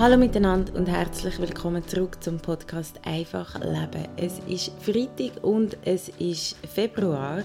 [0.00, 4.06] Hallo miteinander und herzlich willkommen zurück zum Podcast Einfach Leben.
[4.16, 7.42] Es ist Freitag und es ist Februar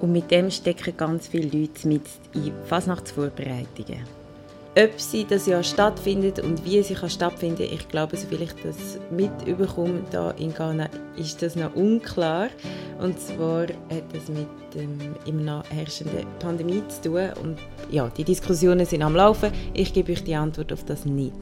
[0.00, 4.21] und mit dem stecken ganz viele Leute mit in Fasnachtsvorbereitungen.
[4.74, 8.54] Ob sie das Jahr stattfindet und wie sie kann stattfinden, ich glaube, so viel ich
[8.54, 12.48] das mitbekomme da in Ghana, ist das noch unklar.
[12.98, 17.58] Und zwar hat es mit dem immer noch herrschenden Pandemie zu tun und
[17.90, 19.52] ja, die Diskussionen sind am Laufen.
[19.74, 21.36] Ich gebe euch die Antwort auf das nicht.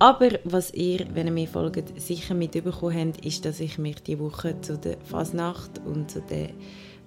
[0.00, 4.18] Aber was ihr, wenn ihr mir folgt, sicher mitbekommen habt, ist, dass ich mich die
[4.18, 6.48] Woche zu der Fasnacht und zu der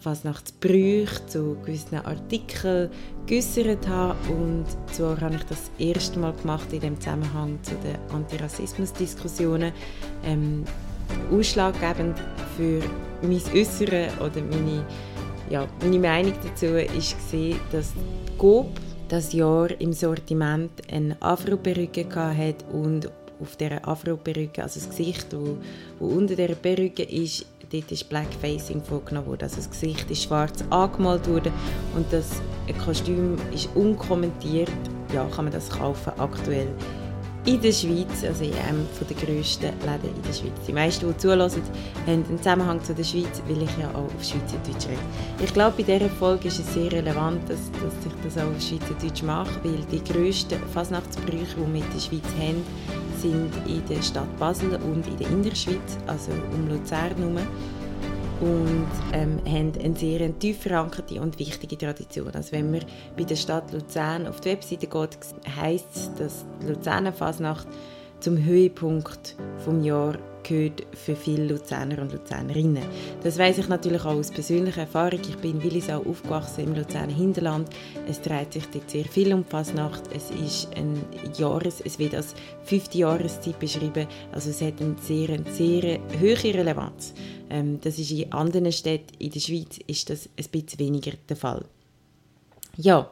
[0.05, 2.91] Fasnachtsbrüche, zu gewissen Artikeln
[3.25, 4.15] geäussert habe.
[4.31, 9.71] Und zwar habe ich das erste Mal gemacht in dem Zusammenhang zu den Antirassismus-Diskussionen.
[10.23, 10.63] Ähm,
[11.31, 12.19] ausschlaggebend
[12.55, 12.81] für
[13.23, 14.85] mein Äußeren oder meine,
[15.49, 17.93] ja, meine Meinung dazu ist gesehen, dass
[18.37, 18.67] GOP
[19.07, 23.09] das Jahr im Sortiment eine Afro-Perücke hatte und
[23.41, 25.35] auf dieser Afro-Perücke, also das Gesicht,
[25.99, 29.43] wo unter der Perücke ist, dort ist Blackfacing vorgenommen worden.
[29.43, 31.51] Also das Gesicht ist schwarz angemalt worden
[31.95, 32.41] und das
[32.83, 34.71] Kostüm ist unkommentiert.
[35.13, 36.67] Ja, kann man das kaufen aktuell
[37.45, 40.53] in der Schweiz, also in einem der grössten Läden in der Schweiz.
[40.67, 41.61] Die meisten, die zulassen,
[42.07, 44.99] haben einen Zusammenhang zu der Schweiz, weil ich ja auch auf Schweizerdeutsch rede.
[45.43, 48.61] Ich glaube, bei dieser Folge ist es sehr relevant, dass, dass ich das auch auf
[48.61, 52.63] Schweizerdeutsch mache, weil die grössten Fasnachtsbrüche, die wir in der Schweiz haben,
[53.15, 57.37] sind in der Stadt Basel und in der Innerschweiz, also um Luzern herum
[58.41, 62.29] und ähm, haben eine sehr tief verankerte und wichtige Tradition.
[62.33, 62.81] Also wenn man
[63.15, 65.17] bei der Stadt Luzern auf die Webseite geht,
[65.55, 67.67] heisst es, dass die Luzerner Fasnacht
[68.19, 72.83] zum Höhepunkt vom Jahr gehört für viele Luzerner und Luzernerinnen.
[73.23, 75.19] Das weiß ich natürlich auch aus persönlicher Erfahrung.
[75.21, 77.69] Ich bin in Willisau aufgewachsen im Luzerner Hinterland.
[78.07, 80.03] Es dreht sich dort sehr viel um Fasnacht.
[80.15, 81.03] Es ist ein
[81.37, 84.07] Jahres, es wird als fünfte Jahreszeit beschrieben.
[84.31, 87.13] Also es hat eine sehr, eine sehr hohe Relevanz.
[87.49, 91.35] Ähm, das ist in anderen Städten in der Schweiz ist das ein bisschen weniger der
[91.35, 91.65] Fall.
[92.77, 93.09] Ja,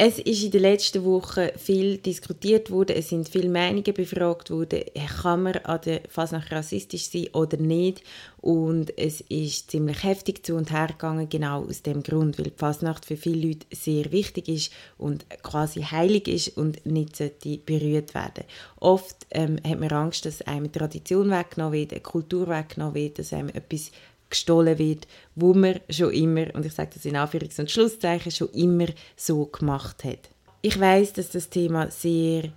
[0.00, 4.84] es ist in den letzten Wochen viel diskutiert worden, es sind viele Meinungen befragt worden,
[5.20, 8.04] kann man an der Fasnacht rassistisch sein oder nicht
[8.40, 12.56] und es ist ziemlich heftig zu und her gegangen, genau aus dem Grund, weil die
[12.56, 18.14] Fasnacht für viele Leute sehr wichtig ist und quasi heilig ist und nicht sollte berührt
[18.14, 18.44] werden.
[18.76, 23.18] Oft ähm, hat man Angst, dass einem eine Tradition weggenommen wird, eine Kultur weggenommen wird,
[23.18, 23.90] dass einem etwas
[24.30, 28.50] gestohlen wird, wo man schon immer, und ich sage das in Anführungs- und Schlusszeichen, schon
[28.50, 30.30] immer so gemacht hat.
[30.62, 32.50] Ich weiß, dass das Thema sehr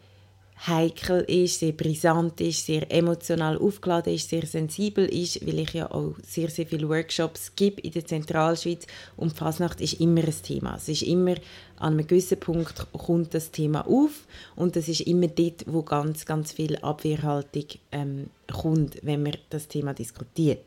[0.67, 5.91] heikel ist, sehr brisant ist, sehr emotional aufgeladen ist, sehr sensibel ist, weil ich ja
[5.91, 8.85] auch sehr, sehr viele Workshops gebe in der Zentralschweiz
[9.17, 10.75] und Fasnacht ist immer ein Thema.
[10.75, 11.35] Es ist immer,
[11.77, 16.25] an einem gewissen Punkt kommt das Thema auf und das ist immer dort, wo ganz,
[16.25, 20.61] ganz viel Abwehrhaltung ähm, kommt, wenn man das Thema diskutiert.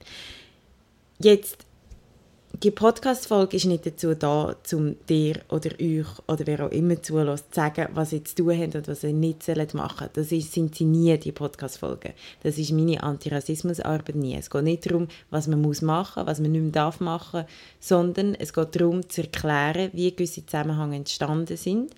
[1.21, 1.65] Jetzt,
[2.65, 7.55] die Podcast-Folge ist nicht dazu da, um dir oder euch oder wer auch immer zulässt,
[7.55, 10.17] zu sagen, was ihr zu tun habt und was ihr nicht machen sollt.
[10.17, 12.15] Das ist, sind sie nie, die Podcast-Folgen.
[12.43, 14.35] Das ist meine Antirassismusarbeit nie.
[14.35, 17.01] Es geht nicht darum, was man muss machen was man nicht mehr darf
[17.79, 21.95] sondern es geht darum, zu erklären, wie gewisse Zusammenhänge entstanden sind,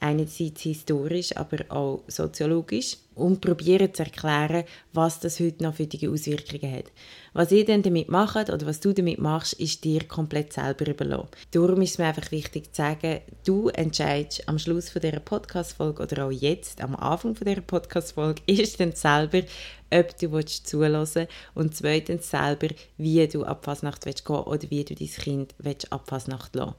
[0.00, 6.08] einerseits historisch, aber auch soziologisch und probieren zu erklären, was das heute noch für die
[6.08, 6.84] Auswirkungen hat.
[7.32, 11.28] Was ihr dann damit macht oder was du damit machst, ist dir komplett selber überlassen.
[11.50, 16.02] Darum ist es mir einfach wichtig zu sagen, du entscheidest am Schluss von dieser Podcast-Folge
[16.02, 19.42] oder auch jetzt, am Anfang von dieser Podcast-Folge, ist dann selber,
[19.90, 24.84] ob du willst zuhören und zweitens selber, wie du ab Fasnacht willst gehen oder wie
[24.84, 26.74] du dein Kind willst ab Fasnacht lassen.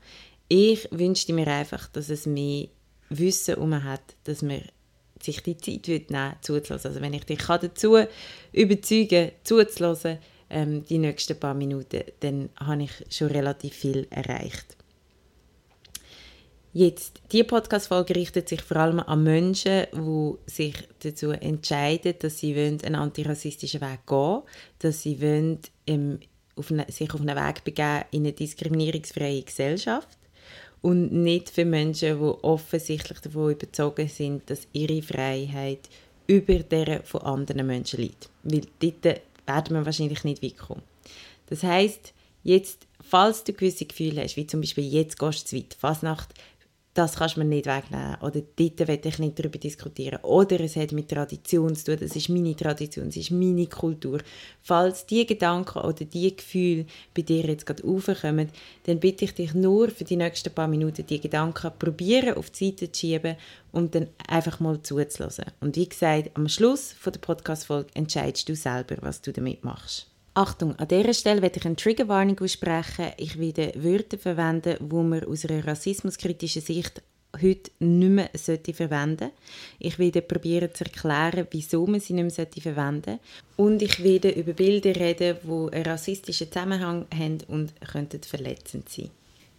[0.47, 2.69] Ich wünschte mir einfach, dass es mehr
[3.09, 4.61] Wissen um hat, dass man
[5.21, 6.89] sich die Zeit wird nehmen zuzulassen.
[6.89, 7.97] Also wenn ich dich dazu
[8.53, 14.77] überzeugen zuzulassen, ähm, die nächsten paar Minuten, dann habe ich schon relativ viel erreicht.
[16.71, 22.55] Jetzt, die Podcast-Folge richtet sich vor allem an Menschen, die sich dazu entscheiden, dass sie
[22.55, 24.44] einen antirassistischen Weg gehen wollen,
[24.77, 26.19] dass sie wollen, ähm,
[26.55, 30.19] auf eine, sich auf einen Weg begeben in eine diskriminierungsfreie Gesellschaft
[30.81, 35.89] und nicht für Menschen, die offensichtlich davon überzeugt sind, dass ihre Freiheit
[36.27, 38.29] über der von anderen Menschen liegt.
[38.43, 40.83] Weil dort werden wir wahrscheinlich nicht weit kommen.
[41.47, 45.55] Das heißt, jetzt, falls du gewisse Gefühle hast, wie zum Beispiel jetzt gehst du zu
[45.57, 46.29] weit, Fasnacht
[47.00, 50.75] das kannst du mir nicht wegnehmen oder dort will ich nicht darüber diskutieren oder es
[50.75, 54.19] hat mit Tradition zu tun, das ist meine Tradition, das ist meine Kultur.
[54.62, 56.86] Falls die Gedanken oder die Gefühle
[57.16, 58.50] bei dir jetzt gerade aufkommen,
[58.84, 62.66] dann bitte ich dich nur für die nächsten paar Minuten die Gedanken probieren auf die
[62.66, 63.38] Seite zu schieben
[63.72, 65.46] und dann einfach mal zuzulassen.
[65.62, 70.08] Und wie gesagt, am Schluss der Podcast-Folge entscheidest du selber, was du damit machst.
[70.33, 73.13] Achtung, an dieser Stelle werde ich eine Triggerwarnung aussprechen.
[73.17, 77.01] Ich werde Wörter verwenden, die man aus einer rassismuskritischen Sicht
[77.41, 79.31] heute nicht mehr sollte verwenden
[79.77, 83.19] Ich werde probieren zu erklären, wieso man sie nicht mehr verwenden sollte.
[83.55, 89.11] Und ich werde über Bilder reden, die einen rassistischen Zusammenhang haben und könnten verletzend sein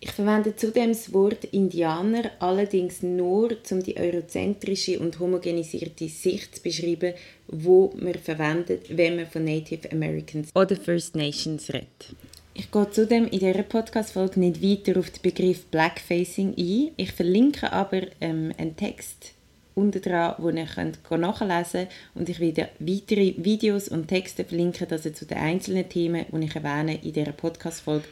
[0.03, 6.63] ich verwende zudem das Wort Indianer allerdings nur, um die eurozentrische und homogenisierte Sicht zu
[6.63, 7.13] beschreiben,
[7.49, 12.15] wo man verwendet, wenn man von Native Americans oder First Nations redet.
[12.55, 16.91] Ich gehe zudem in dieser Podcast-Folge nicht weiter auf den Begriff Blackfacing ein.
[16.97, 19.35] Ich verlinke aber ähm, einen Text
[19.75, 21.89] unten dran, wo ihr könnt nachlesen könnt.
[22.15, 26.45] Und ich werde weitere Videos und Texte verlinken, dass ihr zu den einzelnen Themen, die
[26.45, 28.05] ich erwähne, in dieser Podcast-Folge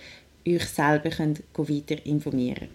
[0.47, 2.69] euch selber könnt weiter informieren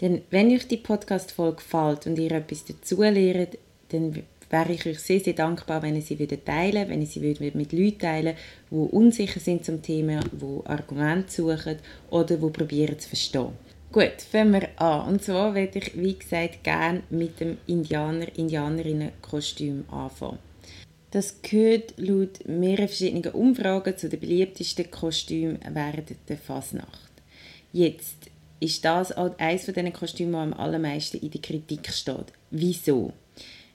[0.00, 3.58] Denn wenn euch die Podcast-Folge gefällt und ihr etwas dazu lernt,
[3.90, 7.22] dann wäre ich euch sehr, sehr dankbar, wenn ihr sie wieder teilen wenn ihr sie
[7.22, 8.36] wieder mit Leuten teilen
[8.70, 11.78] die unsicher sind zum Thema, die Argumente suchen
[12.10, 13.52] oder die probieren zu verstehen.
[13.92, 15.08] Gut, fangen wir an.
[15.08, 20.38] Und zwar werde ich, wie gesagt, gerne mit dem Indianer-Indianerinnen-Kostüm anfangen.
[21.12, 27.05] Das gehört laut mehreren verschiedenen Umfragen zu den beliebtesten Kostümen während der Fasnacht.
[27.72, 28.30] Jetzt
[28.60, 32.32] ist das auch eines von diesen Kostümen, das am allermeisten in der Kritik steht.
[32.50, 33.12] Wieso?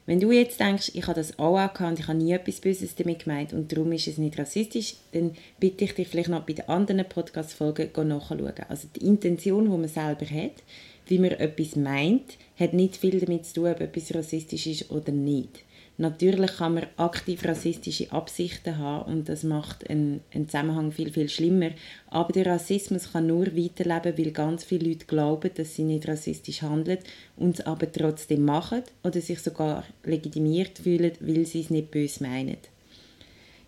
[0.07, 3.23] Wenn du jetzt denkst, ich habe das auch angehabt ich habe nie etwas Böses damit
[3.23, 6.67] gemeint und darum ist es nicht rassistisch, dann bitte ich dich vielleicht noch bei den
[6.67, 8.53] anderen Podcast-Folgen nachzuschauen.
[8.67, 10.63] Also die Intention, die man selber hat,
[11.05, 15.11] wie man etwas meint, hat nicht viel damit zu tun, ob etwas rassistisch ist oder
[15.11, 15.63] nicht.
[16.01, 21.29] Natürlich kann man aktiv rassistische Absichten haben und das macht einen, einen Zusammenhang viel, viel
[21.29, 21.69] schlimmer.
[22.07, 26.63] Aber der Rassismus kann nur weiterleben, weil ganz viele Leute glauben, dass sie nicht rassistisch
[26.63, 26.97] handeln
[27.37, 32.23] und es aber trotzdem machen oder sich sogar legitimiert fühlen, weil sie es nicht böse
[32.23, 32.57] meinen.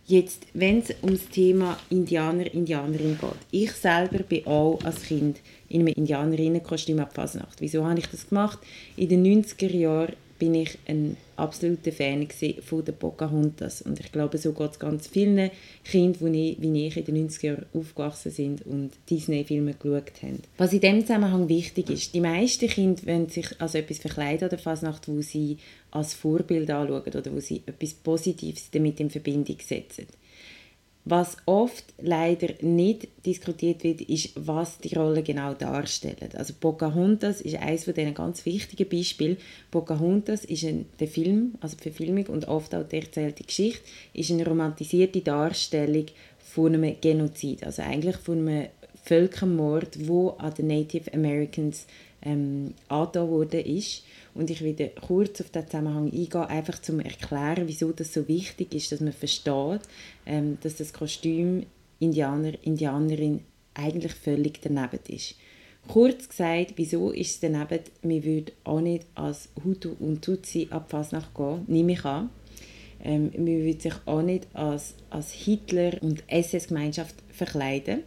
[0.08, 3.30] Jetzt, wenn es um das Thema Indianer, Indianerin geht.
[3.52, 5.40] Ich selber bin auch als Kind
[5.70, 7.62] in einem Indianerinnenkostüm ab Fasnacht.
[7.62, 8.58] Wieso habe ich das gemacht?
[8.98, 12.28] In den 90er Jahren bin ich ein absoluter Fan
[12.66, 13.82] von der Pocahontas.
[13.82, 15.52] Und ich glaube, so geht es ganz vielen
[15.86, 20.42] Kindern, die wie ich in den 90er Jahren aufgewachsen sind und Disney-Filme geschaut haben.
[20.58, 24.58] Was in diesem Zusammenhang wichtig ist, die meisten Kinder wollen sich als etwas verkleiden oder
[24.58, 25.60] Fasnacht, wo sie
[25.92, 30.08] als Vorbild anschauen oder wo sie etwas Positives damit in Verbindung setzen.
[31.06, 36.34] Was oft leider nicht diskutiert wird, ist, was die Rolle genau darstellt.
[36.36, 39.36] Also Pocahontas ist eines von diesen ganz wichtigen Beispielen.
[39.70, 43.82] Pocahontas ist ein, der Film, also die Verfilmung und oft auch die erzählte Geschichte,
[44.14, 46.06] ist eine romantisierte Darstellung
[46.40, 48.68] von einem Genozid, also eigentlich von einem
[49.04, 51.86] Völkermord, wo an den Native Americans
[52.24, 54.04] ähm, angetan wurde ist.
[54.34, 58.74] Und ich werde kurz auf den Zusammenhang eingehen, einfach zum erklären, wieso das so wichtig
[58.74, 59.82] ist, dass man versteht,
[60.26, 61.66] ähm, dass das Kostüm
[62.00, 63.42] Indianer, Indianerin
[63.74, 65.36] eigentlich völlig daneben ist.
[65.88, 70.90] Kurz gesagt, wieso ist es daneben, wir würden auch nicht als Hutu und Tutsi ab
[70.90, 72.30] Fasnacht gehen, nehme ich an.
[73.04, 78.04] Ähm, wir würden sich auch nicht als, als Hitler und SS-Gemeinschaft verkleiden.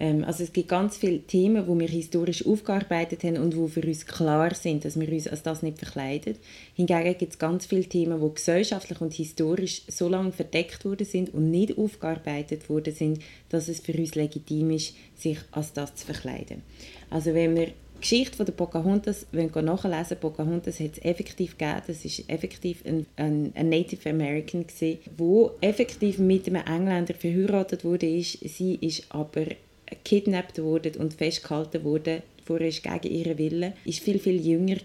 [0.00, 3.82] Ähm, also es gibt ganz viele Themen, wo wir historisch aufgearbeitet haben und wo für
[3.82, 6.36] uns klar sind, dass wir uns als das nicht verkleiden.
[6.74, 11.32] Hingegen gibt es ganz viele Themen, wo gesellschaftlich und historisch so lange verdeckt worden sind
[11.32, 16.06] und nicht aufgearbeitet worden sind, dass es für uns legitim ist, sich als das zu
[16.06, 16.62] verkleiden.
[17.10, 21.58] Also wenn wir die Geschichte von der Pocahontas wenn wir nachlesen, Pocahontas hat es effektiv
[21.58, 27.12] gegeben, das ist effektiv ein, ein, ein Native American gewesen, wo effektiv mit einem Engländer
[27.12, 28.06] verheiratet wurde.
[28.06, 29.44] Sie ist aber
[29.90, 34.78] gekidnappt wurde und festgehalten wurde, vorerst gegen ihren Willen, ist viel, viel jünger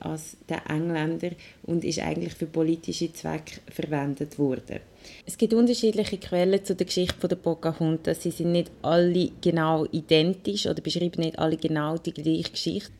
[0.00, 1.30] als der Engländer
[1.64, 4.80] und ist eigentlich für politische Zwecke verwendet worden.
[5.26, 8.22] Es gibt unterschiedliche Quellen zu der Geschichte der Pocahontas.
[8.22, 12.92] Sie sind nicht alle genau identisch oder beschreiben nicht alle genau die gleiche Geschichte.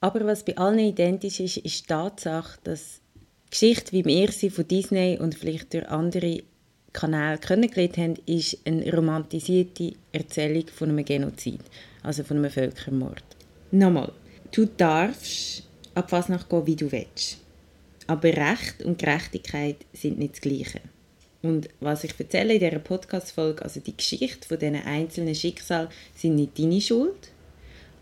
[0.00, 3.00] Aber was bei allen identisch ist, ist die Tatsache, dass
[3.46, 6.42] die Geschichte, wie wir sie von Disney und vielleicht durch andere
[6.92, 11.60] Kanal kennengelernt haben, ist eine romantisierte Erzählung von einem Genozid,
[12.02, 13.22] also von einem Völkermord.
[13.70, 14.12] Nochmal,
[14.50, 15.62] du darfst
[15.94, 17.38] ab was nach gehen, wie du willst.
[18.06, 20.80] Aber Recht und Gerechtigkeit sind nicht das Gleiche.
[21.42, 26.34] Und was ich erzähle in dieser Podcast-Folge, also die Geschichte von diesen einzelnen Schicksalen, sind
[26.34, 27.30] nicht deine Schuld,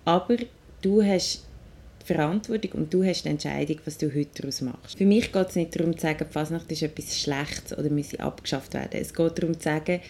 [0.04, 0.38] aber
[0.82, 1.44] du hast
[2.08, 4.98] Verantwortung und du hast die Entscheidung, was du heute daraus machst.
[4.98, 8.74] Für mich geht es nicht darum zu sagen, Fasnacht ist etwas Schlechtes oder müsse abgeschafft
[8.74, 9.00] werden.
[9.00, 10.00] Es geht darum zu sagen,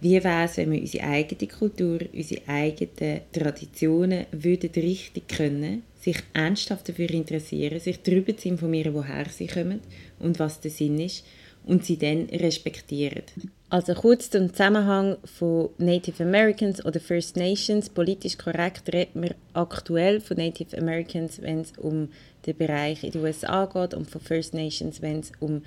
[0.00, 6.18] wie wäre es, wenn wir unsere eigene Kultur, unsere eigenen Traditionen würden richtig können, sich
[6.34, 9.80] ernsthaft dafür interessieren, sich darüber zu informieren, woher sie kommen
[10.18, 11.24] und was der Sinn ist
[11.66, 13.24] und sie dann respektieren.
[13.70, 17.88] Also kurz zum Zusammenhang von Native Americans oder First Nations.
[17.88, 22.08] Politisch korrekt redet man aktuell von Native Americans, wenn es um
[22.46, 25.62] den Bereich in den USA geht und von First Nations, wenn es um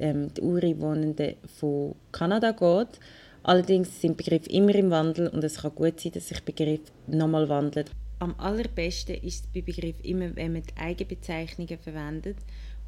[0.00, 2.98] ähm, die Ureinwohnenden von Kanada geht.
[3.42, 7.48] Allerdings sind Begriffe immer im Wandel und es kann gut sein, dass sich Begriff nochmal
[7.48, 7.90] wandelt.
[8.18, 12.38] Am allerbesten ist es bei Begriff immer, wenn man die Eigenbezeichnungen verwendet.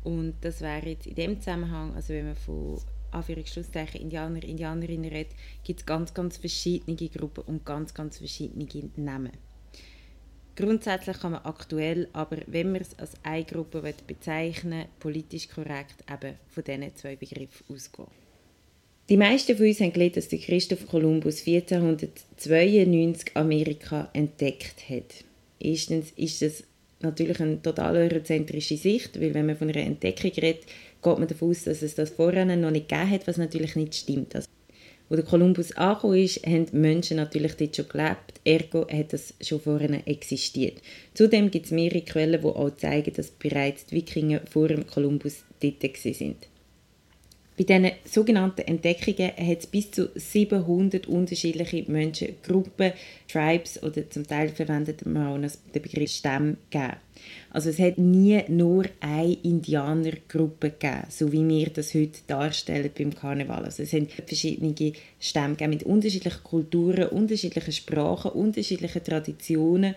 [0.07, 2.79] Und das wäre jetzt in dem Zusammenhang, also wenn man von
[3.11, 5.33] Anführungsschlusszeichen Indianer, Indianerinnen redet,
[5.65, 9.33] gibt es ganz, ganz verschiedene Gruppen und ganz, ganz verschiedene Namen.
[10.55, 16.05] Grundsätzlich kann man aktuell, aber wenn man es als eine Gruppe bezeichnen will, politisch korrekt
[16.09, 18.07] eben von diesen zwei Begriffen ausgehen.
[19.09, 25.25] Die meisten von uns haben gelesen, dass Christoph Kolumbus 1492 Amerika entdeckt hat.
[25.59, 26.63] Erstens ist das
[27.01, 30.65] natürlich eine total eurozentrische Sicht, weil wenn man von einer Entdeckung redet,
[31.03, 33.95] geht man davon aus, dass es das vorher noch nicht gegeben hat, was natürlich nicht
[33.95, 34.35] stimmt.
[34.35, 34.49] Also,
[35.11, 40.07] der Kolumbus angekommen ist, haben Menschen natürlich dort schon gelebt, ergo hat das schon vorher
[40.09, 40.83] existiert.
[41.15, 45.45] Zudem gibt es mehrere Quellen, die auch zeigen, dass bereits die Wikinger vor dem Kolumbus
[45.61, 46.37] dort waren.
[47.59, 52.93] Bei diesen sogenannten Entdeckungen hat es bis zu 700 unterschiedliche Menschengruppen,
[53.29, 56.97] Tribes oder zum Teil verwendet man auch den Begriff Stämme gegeben.
[57.51, 63.15] Also es hat nie nur eine Indianergruppe gegeben, so wie wir das heute darstellen beim
[63.15, 63.65] Karneval.
[63.65, 69.95] Also es sind verschiedene Stämme mit unterschiedlichen Kulturen, unterschiedlichen Sprachen, unterschiedlichen Traditionen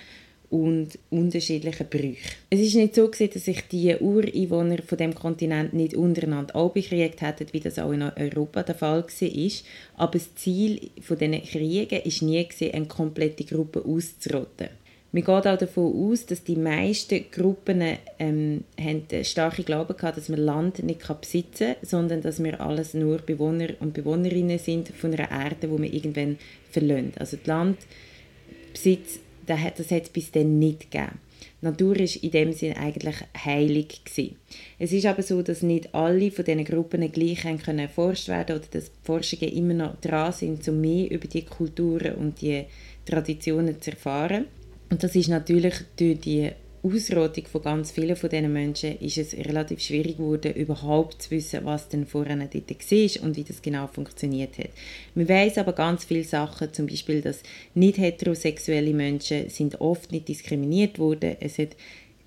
[0.50, 2.18] und unterschiedlichen Brüchen.
[2.50, 6.72] Es ist nicht so gewesen, dass sich die Ureinwohner von dem Kontinent nicht untereinander auch
[6.72, 9.52] bekriegt hätten, wie das auch in Europa der Fall war.
[9.98, 14.70] Aber das Ziel von diesen Kriegen ist nie gewesen, eine komplette Gruppe auszurotten.
[15.12, 17.82] Man geht auch davon aus, dass die meisten Gruppen
[18.20, 22.94] ähm, haben starke Glauben hatten, dass man Land nicht besitzen kann, sondern dass wir alles
[22.94, 26.38] nur Bewohner und Bewohnerinnen sind von einer Erde, wo wir irgendwann
[26.70, 27.14] verlassen.
[27.18, 31.20] Also das Landbesitz das hat es bis dann nicht gegeben.
[31.62, 33.16] Die Natur war in dem Sinne eigentlich
[33.46, 34.02] heilig.
[34.04, 34.36] Gewesen.
[34.78, 38.66] Es ist aber so, dass nicht alle von diesen Gruppen gleich können erforscht werden oder
[38.72, 42.66] dass die Forschungen immer noch dran sind, um mehr über die Kulturen und die
[43.06, 44.46] Traditionen zu erfahren.
[44.90, 49.34] Und das ist natürlich durch die Ausrottung von ganz vielen von diesen Menschen ist es
[49.34, 53.88] relativ schwierig geworden, überhaupt zu wissen, was denn vorher dort war und wie das genau
[53.88, 54.70] funktioniert hat.
[55.14, 57.44] Man weiß aber ganz viele Sachen, zum Beispiel, dass
[57.76, 61.36] nicht heterosexuelle Menschen sind oft nicht diskriminiert wurden.
[61.42, 61.76] Es hat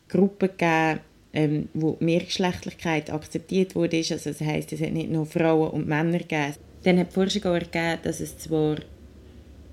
[0.08, 1.00] Gruppen gegeben,
[1.32, 3.96] ähm, wo Mehrgeschlechtlichkeit akzeptiert wurde.
[3.96, 6.54] Also das heißt, es hat nicht nur Frauen und Männer gegeben.
[6.82, 8.76] Dann hat die Forschung ergeben, dass es zwar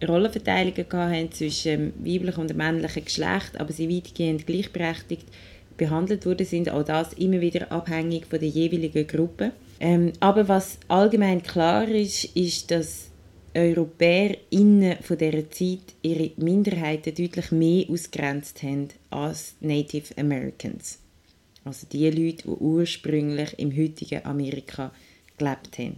[0.08, 5.28] Rollenverteilungen hatten zwischen weiblichem und männlichem Geschlecht, aber sie weitgehend gleichberechtigt
[5.78, 6.70] behandelt worden sind.
[6.70, 9.52] Auch das immer wieder abhängig von der jeweiligen Gruppe.
[9.80, 13.10] Ähm, aber was allgemein klar ist, ist, dass
[13.56, 21.00] Europäer innen von dieser Zeit ihre Minderheiten deutlich mehr ausgrenzt haben als Native Americans.
[21.66, 24.92] Also die Leute, die ursprünglich im heutigen Amerika
[25.38, 25.98] gelebt haben.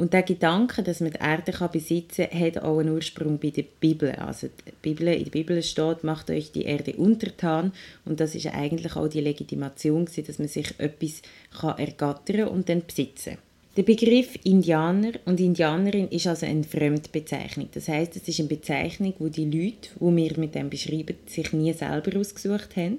[0.00, 3.50] Und der Gedanke, dass man die Erde kann besitzen kann, hat auch einen Ursprung bei
[3.50, 4.12] der Bibel.
[4.12, 7.72] Also die Bibel, in der Bibel steht, macht euch die Erde untertan.
[8.06, 11.20] Und das ist eigentlich auch die Legitimation, dass man sich etwas
[11.60, 13.36] kann ergattern und dann besitzen
[13.76, 17.68] der Begriff Indianer und Indianerin ist also eine Fremdbezeichnung.
[17.72, 21.52] Das heißt, es ist eine Bezeichnung, wo die Leute, wo wir mit dem beschreiben, sich
[21.52, 22.98] nie selber ausgesucht haben.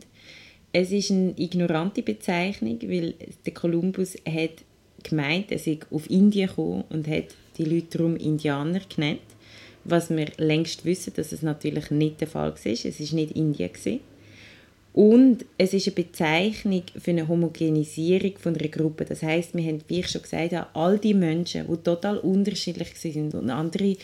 [0.72, 3.16] Es ist eine ignorante Bezeichnung, weil
[3.46, 4.64] der Kolumbus hat
[5.04, 9.20] gemeint, er sei auf Indien gekommen und hat die Leute darum Indianer genannt.
[9.84, 12.72] Was wir längst wissen, dass es natürlich nicht der Fall war.
[12.72, 13.72] Es war nicht Indien.
[14.94, 19.06] Und es ist eine Bezeichnung für eine Homogenisierung von einer Gruppe.
[19.06, 22.90] Das heißt, wir haben, wie ich schon gesagt habe, all die Menschen, die total unterschiedlich
[22.96, 23.96] sind und andere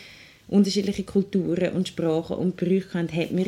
[0.48, 3.46] unterschiedliche Kulturen und Sprachen und Brüche haben, hat man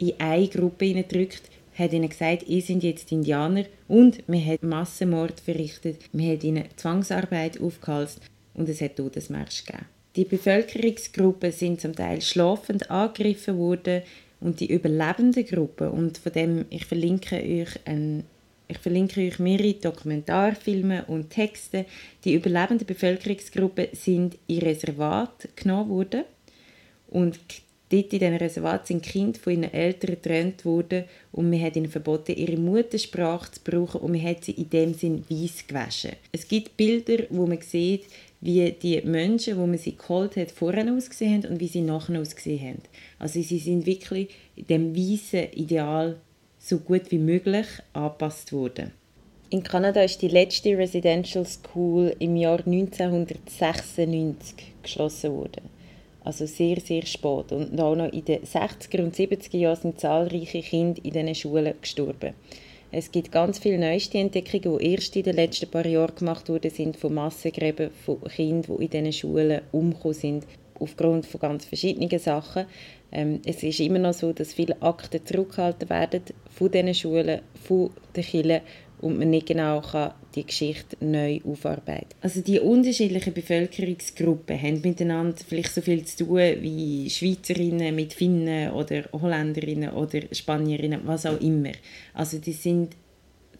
[0.00, 1.42] in eine Gruppe hineingedrückt,
[1.80, 6.64] hat ihnen gesagt, ihr seid jetzt Indianer und man hat Massenmord verrichtet, man hat ihnen
[6.76, 8.20] Zwangsarbeit aufgehalst
[8.54, 9.86] und es hat Todesmärsche gegeben.
[10.16, 14.02] Die Bevölkerungsgruppen sind zum Teil schlafend angegriffen worden
[14.40, 18.24] und die überlebende Gruppe und von dem ich verlinke euch ein
[18.70, 21.86] ich verlinke euch mehrere Dokumentarfilme und Texte.
[22.24, 26.22] Die überlebende Bevölkerungsgruppe sind in Reservat genommen worden
[27.08, 27.40] und
[27.90, 31.90] Dort in diesem Reservat sind Kinder von ihren Eltern getrennt worden und man hat ihnen
[31.90, 36.12] verboten, ihre Muttersprache zu brauchen und man hat sie in dem Sinn weiss gewaschen.
[36.30, 38.04] Es gibt Bilder, wo man sieht,
[38.40, 42.20] wie die Menschen, wo man sie geholt hat, vorher ausgesehen haben und wie sie nachher
[42.20, 42.82] ausgesehen haben.
[43.18, 46.20] Also sie sind wirklich dem weißen Ideal
[46.60, 48.92] so gut wie möglich angepasst worden.
[49.50, 55.79] In Kanada ist die letzte Residential School im Jahr 1996 geschlossen worden.
[56.24, 57.52] Also sehr, sehr spät.
[57.52, 61.74] Und auch noch in den 60er und 70er Jahren sind zahlreiche Kinder in diesen Schulen
[61.80, 62.34] gestorben.
[62.92, 66.70] Es gibt ganz viele neueste Entdeckungen, die erst in den letzten paar Jahren gemacht wurden,
[66.70, 70.46] sind von Massengräben von Kindern, die in diesen Schulen umgekommen sind,
[70.80, 72.66] aufgrund von ganz verschiedenen Sachen.
[73.12, 77.90] Ähm, es ist immer noch so, dass viele Akten zurückgehalten werden von diesen Schulen, von
[78.16, 78.60] den Kirchen
[79.00, 85.36] und man nicht genau kann die Geschichte neu aufarbeiten Also die unterschiedlichen Bevölkerungsgruppen haben miteinander
[85.46, 91.40] vielleicht so viel zu tun wie Schweizerinnen mit Finnen oder Holländerinnen oder Spanierinnen, was auch
[91.40, 91.72] immer.
[92.14, 92.94] Also die sind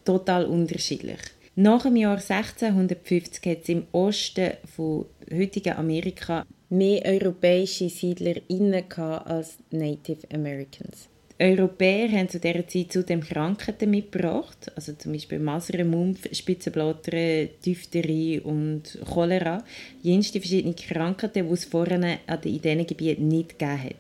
[0.05, 1.19] total unterschiedlich.
[1.57, 9.59] Nach dem Jahr 1650 hat es im Osten von heutigen Amerika mehr europäische SiedlerInnen als
[9.71, 11.09] Native Americans.
[11.41, 18.41] Europäer haben zu dieser Zeit zudem Krankheiten mitgebracht, also zum Beispiel Masern, Mumpf, Spitzenblätter, Diphtherie
[18.41, 19.65] und Cholera.
[20.03, 23.97] Jenste verschiedene Krankheiten, die es vorher in diesen Gebieten nicht gegeben hat.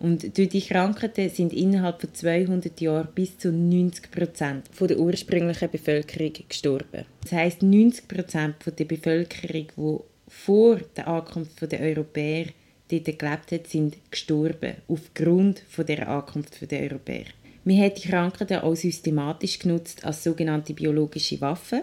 [0.00, 5.70] Und durch die Krankheiten sind innerhalb von 200 Jahren bis zu 90 Prozent der ursprünglichen
[5.70, 7.06] Bevölkerung gestorben.
[7.22, 12.46] Das heißt 90 Prozent der Bevölkerung, die vor der Ankunft der Europäer
[12.88, 17.26] dort gelebt hat, sind gestorben aufgrund von der Ankunft der Europäer.
[17.66, 21.80] Man hat die Krankheiten auch systematisch genutzt als sogenannte biologische Waffen.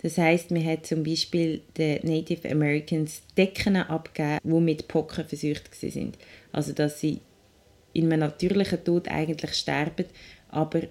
[0.00, 5.74] Das heißt, man hat zum Beispiel den Native Americans Decken abgegeben, die mit Pocken versucht
[5.74, 6.16] sind.
[6.52, 7.20] Also dass sie
[7.94, 10.06] in einem natürlichen Tod eigentlich sterben,
[10.50, 10.82] aber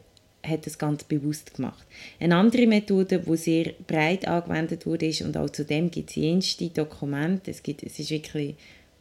[0.45, 1.85] hat das ganz bewusst gemacht.
[2.19, 6.17] Eine andere Methode, die sehr breit angewendet wurde, ist, und auch zu dem gibt es
[6.17, 8.55] jenste Dokumente, es, gibt, es ist wirklich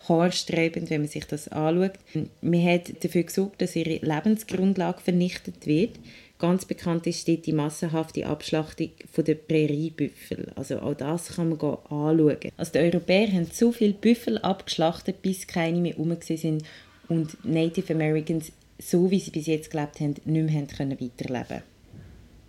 [0.08, 1.92] haarsträubend, wenn man sich das anschaut.
[2.40, 5.98] Man hat dafür gesorgt, dass ihre Lebensgrundlage vernichtet wird.
[6.38, 10.50] Ganz bekannt ist dort die massenhafte Abschlachtung der Präriebüffel.
[10.56, 12.36] Also auch das kann man anschauen.
[12.56, 16.64] Also die Europäer haben so viele Büffel abgeschlachtet, bis keine mehr herum sind
[17.08, 21.62] und Native Americans, so wie sie bis jetzt gelebt haben, nicht mehr können weiterleben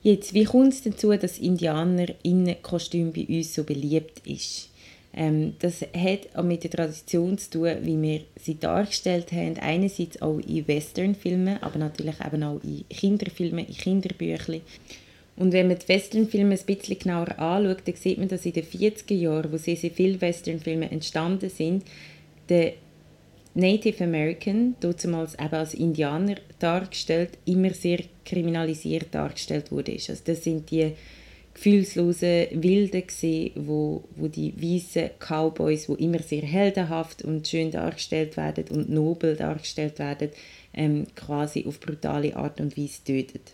[0.01, 4.69] Jetzt, wie kommt es dazu, dass Indianer in Kostüm bei uns so beliebt ist?
[5.15, 9.57] Ähm, das hat auch mit der Tradition zu tun, wie wir sie dargestellt haben.
[9.59, 14.61] Einerseits auch in Westernfilmen, aber natürlich eben auch in Kinderfilmen, in Kinderbüchern.
[15.35, 18.65] Und wenn man die Westernfilme ein bisschen genauer anschaut, dann sieht man, dass in den
[18.65, 21.83] 40er Jahren, wo sehr, sehr viele Westernfilme entstanden sind,
[22.49, 22.73] der
[23.55, 29.93] Native American, damals eben als Indianer dargestellt, immer sehr kriminalisiert dargestellt wurde.
[29.93, 30.93] Also das sind die
[31.53, 38.37] gefühlslose Wilde gewesen, wo, wo die weißen Cowboys, wo immer sehr heldenhaft und schön dargestellt
[38.37, 40.29] werden und nobel dargestellt werden,
[40.73, 43.53] ähm, quasi auf brutale Art und Weise tötet.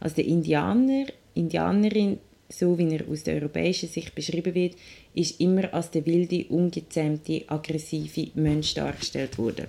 [0.00, 4.74] Also der Indianer, Indianerin, so wie er aus der europäischen Sicht beschrieben wird,
[5.14, 9.66] ist immer als der wilde, ungezähmte, aggressive Mensch dargestellt worden.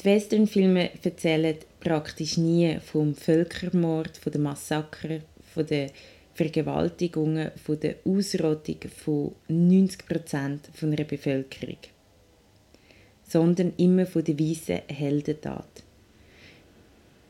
[0.00, 5.20] Die Westernfilme erzählen praktisch nie vom Völkermord, von den Massaker,
[5.54, 5.90] von den
[6.34, 11.76] Vergewaltigungen von der Ausrottung von 90 Prozent einer Bevölkerung,
[13.28, 15.82] sondern immer von der weißen Heldentat.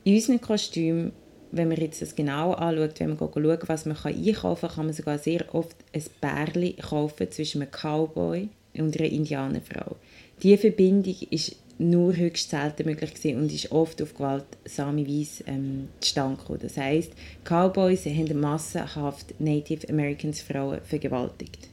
[0.04, 1.12] In unseren Kostümen,
[1.50, 4.94] wenn man jetzt das genau anschaut, wenn man schaut, was man einkaufen kann, kann man
[4.94, 9.96] sogar sehr oft ein Bärli kaufen zwischen einem Cowboy und einer Indianerfrau.
[10.42, 15.88] Diese Verbindung ist nur höchst selten möglich gewesen und ist oft auf gewaltsame Weise ähm,
[16.00, 16.60] zustande gekommen.
[16.62, 17.12] Das heisst,
[17.44, 21.68] Cowboys haben massenhaft Native Americans Frauen vergewaltigt.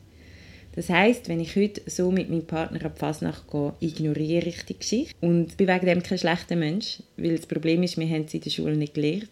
[0.75, 4.77] Das heisst, wenn ich heute so mit meinem Partner ab Fasnacht gehe, ignoriere ich die
[4.77, 8.37] Geschichte und bin wegen dem kein schlechter Mensch, weil das Problem ist, wir haben sie
[8.37, 9.29] in der Schule nicht gelernt.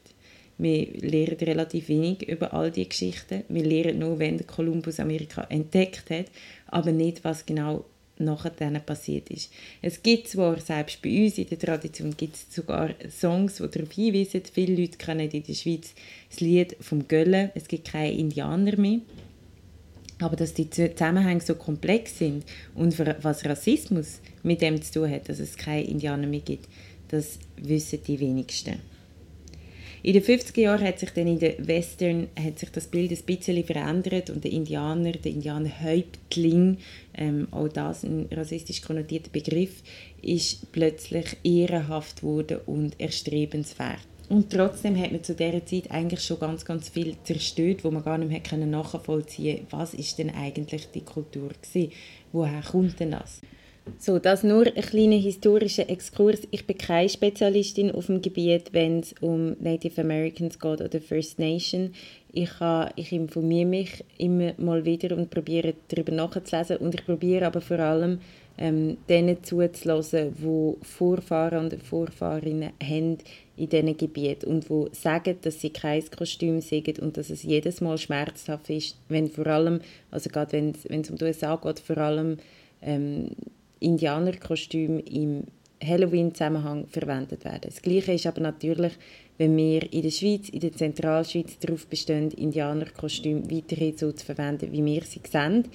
[0.57, 3.43] Wir lernen relativ wenig über all diese Geschichten.
[3.47, 6.25] Wir lernen nur, wenn Kolumbus Amerika entdeckt hat,
[6.65, 7.85] aber nicht, was genau
[8.19, 9.51] nachher passiert ist.
[9.81, 13.91] Es gibt zwar, selbst bei uns in der Tradition, gibt es sogar Songs, die darauf
[13.91, 15.93] hinweisen, viele Leute kennen in der Schweiz
[16.29, 18.99] das Lied vom Göllen, es gibt keine Indianer mehr.
[20.19, 25.29] Aber dass die Zusammenhänge so komplex sind und was Rassismus mit dem zu tun hat,
[25.29, 26.67] dass es keine Indianer mehr gibt,
[27.09, 28.79] das wissen die wenigsten.
[30.03, 33.23] In den 50er Jahren hat sich dann in den Western hat sich das Bild ein
[33.25, 36.77] bisschen verändert und der Indianer, der Indianerhäuptling,
[37.15, 39.81] ähm, auch das ein rassistisch konnotierter Begriff,
[40.21, 43.99] ist plötzlich ehrenhaft geworden und erstrebenswert.
[44.29, 48.03] Und trotzdem hat man zu dieser Zeit eigentlich schon ganz, ganz viel zerstört, wo man
[48.03, 51.91] gar nicht mehr nachvollziehen konnte, was ist denn eigentlich die Kultur gewesen?
[52.33, 53.41] Woher kommt denn das?
[53.99, 56.41] So, das nur ein kleiner historischer Exkurs.
[56.51, 61.39] Ich bin keine Spezialistin auf dem Gebiet, wenn es um Native Americans geht oder First
[61.39, 61.93] Nation.
[62.31, 62.51] Ich,
[62.95, 67.79] ich informiere mich immer mal wieder und probiere darüber nachzulesen und ich probiere aber vor
[67.79, 68.19] allem
[68.57, 73.17] ähm, denen zuzulassen, die Vorfahren und Vorfahrinnen haben
[73.55, 77.81] in diesen Gebieten und die sagen, dass sie kein Kostüm sind und dass es jedes
[77.81, 81.97] Mal schmerzhaft ist, wenn vor allem, also gerade wenn es um die USA geht, vor
[81.97, 82.37] allem
[82.81, 83.29] ähm,
[83.79, 85.43] Indianerkostüme im
[85.83, 87.61] Halloween-Zusammenhang verwendet werden.
[87.65, 88.93] Das Gleiche ist aber natürlich,
[89.37, 94.71] wenn wir in der Schweiz, in der Zentralschweiz darauf bestehen, Indianerkostüme weiterhin so zu verwenden,
[94.71, 95.65] wie wir sie sehen,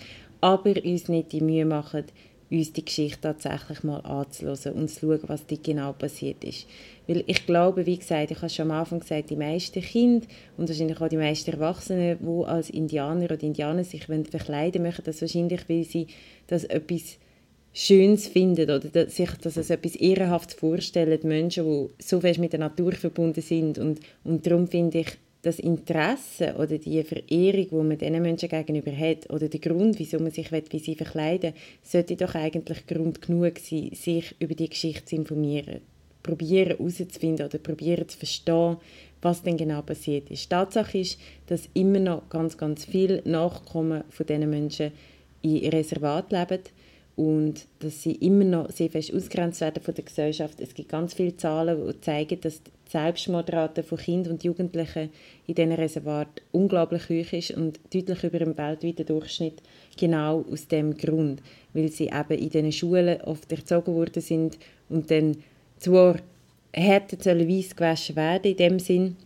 [0.41, 2.05] aber uns nicht die Mühe machen,
[2.51, 6.67] uns die Geschichte tatsächlich mal anzuhören und zu schauen, was da genau passiert ist.
[7.07, 10.69] Weil ich glaube, wie gesagt, ich habe schon am Anfang gesagt, die meisten Kinder und
[10.69, 15.69] wahrscheinlich auch die meisten Erwachsenen, die als Indianer oder Indianer sich verkleiden möchten, das wahrscheinlich,
[15.69, 16.09] weil sie
[16.47, 17.19] das etwas
[17.75, 22.61] Schönes finden oder sich das als etwas Ehrenhaftes vorstellen, Menschen, die so fest mit der
[22.61, 23.79] Natur verbunden sind.
[23.79, 25.09] Und, und darum finde ich,
[25.43, 30.19] das Interesse oder die Verehrung, die man diesen Menschen gegenüber hat, oder der Grund, wieso
[30.21, 35.05] man sich wie sie verkleiden sollte doch eigentlich Grund genug sein, sich über die Geschichte
[35.05, 35.81] zu informieren.
[36.23, 38.77] Probieren herauszufinden oder probieren zu verstehen,
[39.21, 40.49] was denn genau passiert ist.
[40.49, 44.93] Tatsache ist, dass immer noch ganz, ganz viele Nachkommen von diesen Menschen
[45.43, 46.61] in Reservat leben
[47.17, 50.61] und dass sie immer noch sehr fest ausgrenzt werden von der Gesellschaft.
[50.61, 55.11] Es gibt ganz viele Zahlen, die zeigen, dass die Selbstmordrate von Kindern und Jugendlichen
[55.47, 59.63] in diesen Reservat unglaublich hoch ist und deutlich über dem weltweiten Durchschnitt,
[59.99, 61.43] genau aus dem Grund,
[61.75, 65.37] weil sie eben in diesen Schulen oft erzogen worden sind und dann
[65.79, 66.17] zwar
[66.75, 69.17] sollen weiss gewaschen werden in dem Sinn,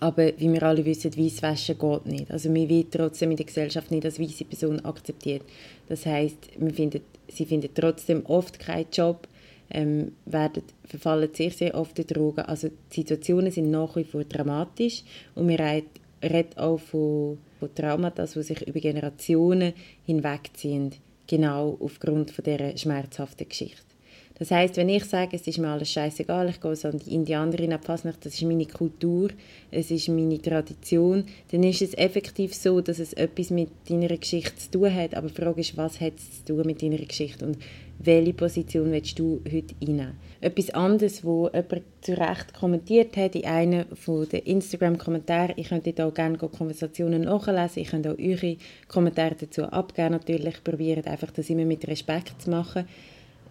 [0.00, 2.30] aber wie wir alle wissen, Weißwaschen geht nicht.
[2.30, 5.42] Also man wird trotzdem in der Gesellschaft nicht als weiße Person akzeptiert.
[5.88, 9.26] Das heißt, findet, sie finden trotzdem oft keinen Job,
[9.70, 12.44] ähm, werden, verfallen sehr, sehr oft in Drogen.
[12.44, 15.02] Also die Situationen sind nach wie vor dramatisch
[15.34, 19.72] und wir reden auch von, von Traumata, die sich über Generationen
[20.04, 20.92] hinwegziehen,
[21.26, 23.95] genau aufgrund von dieser schmerzhaften Geschichte.
[24.38, 27.14] Das heißt, wenn ich sage, es ist mir alles scheißegal, ich gehe so an die
[27.14, 29.30] Indianerin ab Fasnacht, das ist meine Kultur,
[29.70, 34.56] es ist meine Tradition, dann ist es effektiv so, dass es etwas mit deiner Geschichte
[34.56, 35.14] zu tun hat.
[35.14, 37.56] Aber die Frage ist, was hat es zu tun mit deiner Geschichte und
[37.98, 40.18] welche Position willst du heute einnehmen?
[40.42, 43.86] Etwas anderes, wo jemand zu Recht kommentiert hat in einem
[44.30, 50.10] der Instagram-Kommentare, ich könnte auch gerne Konversationen nachlesen, ich könnte auch eure Kommentare dazu abgeben,
[50.10, 52.84] natürlich probiert einfach das immer mit Respekt zu machen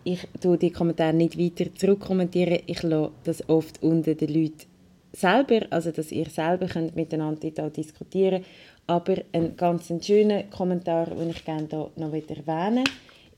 [0.06, 2.60] ich tue die Kommentare nicht weiter zurückkommentieren.
[2.68, 4.68] Ich lasse das oft unter den Leuten
[5.12, 8.44] selber, also dass ihr selber könnt miteinander da diskutieren
[8.86, 12.84] Aber ein ganz schöner Kommentar, den ich gerne da noch erwähnen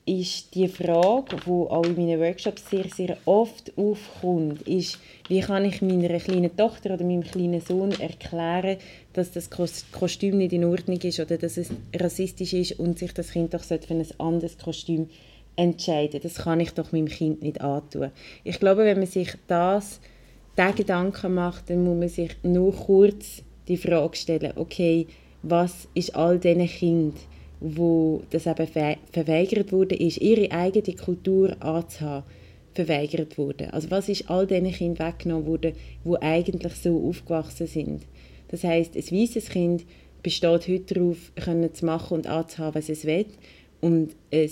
[0.04, 5.66] ist die Frage, die auch in meinen Workshops sehr, sehr oft aufkommt, ist, wie kann
[5.66, 8.78] ich meiner kleinen Tochter oder meinem kleinen Sohn erklären,
[9.12, 13.32] dass das Kostüm nicht in Ordnung ist oder dass es rassistisch ist und sich das
[13.32, 15.27] Kind doch für ein anderes Kostüm entscheiden.
[15.58, 18.10] Das kann ich doch meinem Kind nicht antun.
[18.44, 20.00] Ich glaube, wenn man sich das,
[20.56, 25.06] diesen Gedanken macht, dann muss man sich nur kurz die Frage stellen, okay,
[25.42, 27.14] was ist all diesen Kindern,
[27.60, 28.68] wo das eben
[29.12, 32.24] verweigert wurde, ist ihre eigene Kultur anzuhaben,
[32.74, 33.72] verweigert wurde.
[33.72, 35.72] Also was ist all diesen Kindern weggenommen worden,
[36.04, 38.02] wo eigentlich so aufgewachsen sind.
[38.48, 39.84] Das heißt, ein weißes Kind
[40.22, 43.26] besteht heute darauf, können zu machen und anzuhaben, was es will,
[43.80, 44.50] und ein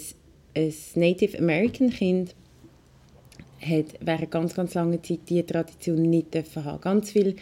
[0.56, 2.34] ein Native American Kind
[3.60, 6.80] hat während ganz, ganz langer Zeit diese Tradition nicht dürfen haben.
[6.80, 7.36] Ganz viele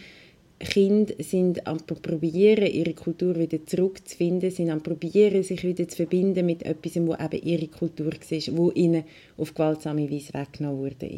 [0.59, 6.47] Kinder sind am probieren, ihre Kultur wieder zurückzufinden, sind am probieren, sich wieder zu verbinden
[6.47, 9.05] mit etwas, wo eben ihre Kultur war, wo ihnen
[9.37, 11.11] auf gewaltsame Weise weggenommen wurde.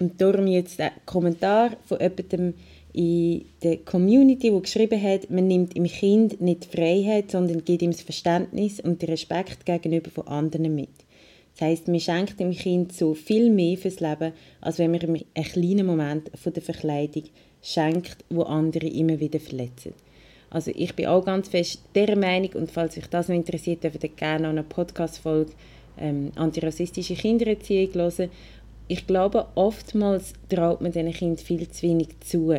[0.00, 2.54] Und darum jetzt der Kommentar von jemandem
[2.92, 7.82] in der Community, wo geschrieben hat, man nimmt im Kind nicht die Freiheit, sondern gibt
[7.82, 10.88] ihm das Verständnis und den Respekt gegenüber von anderen mit.
[11.52, 15.22] Das heisst, man schenkt dem Kind so viel mehr fürs Leben, als wenn man ihm
[15.34, 17.24] einen kleinen Moment von der Verkleidung
[17.62, 19.94] schenkt, wo andere immer wieder verletzen.
[20.48, 24.02] Also ich bin auch ganz fest der Meinung und falls euch das noch interessiert, dürft
[24.02, 25.52] ihr gerne noch eine Podcast-Folge
[25.98, 28.30] ähm, antirassistische Kindererziehung hören.
[28.88, 32.52] Ich glaube, oftmals traut man diesen Kindern viel zu wenig zu.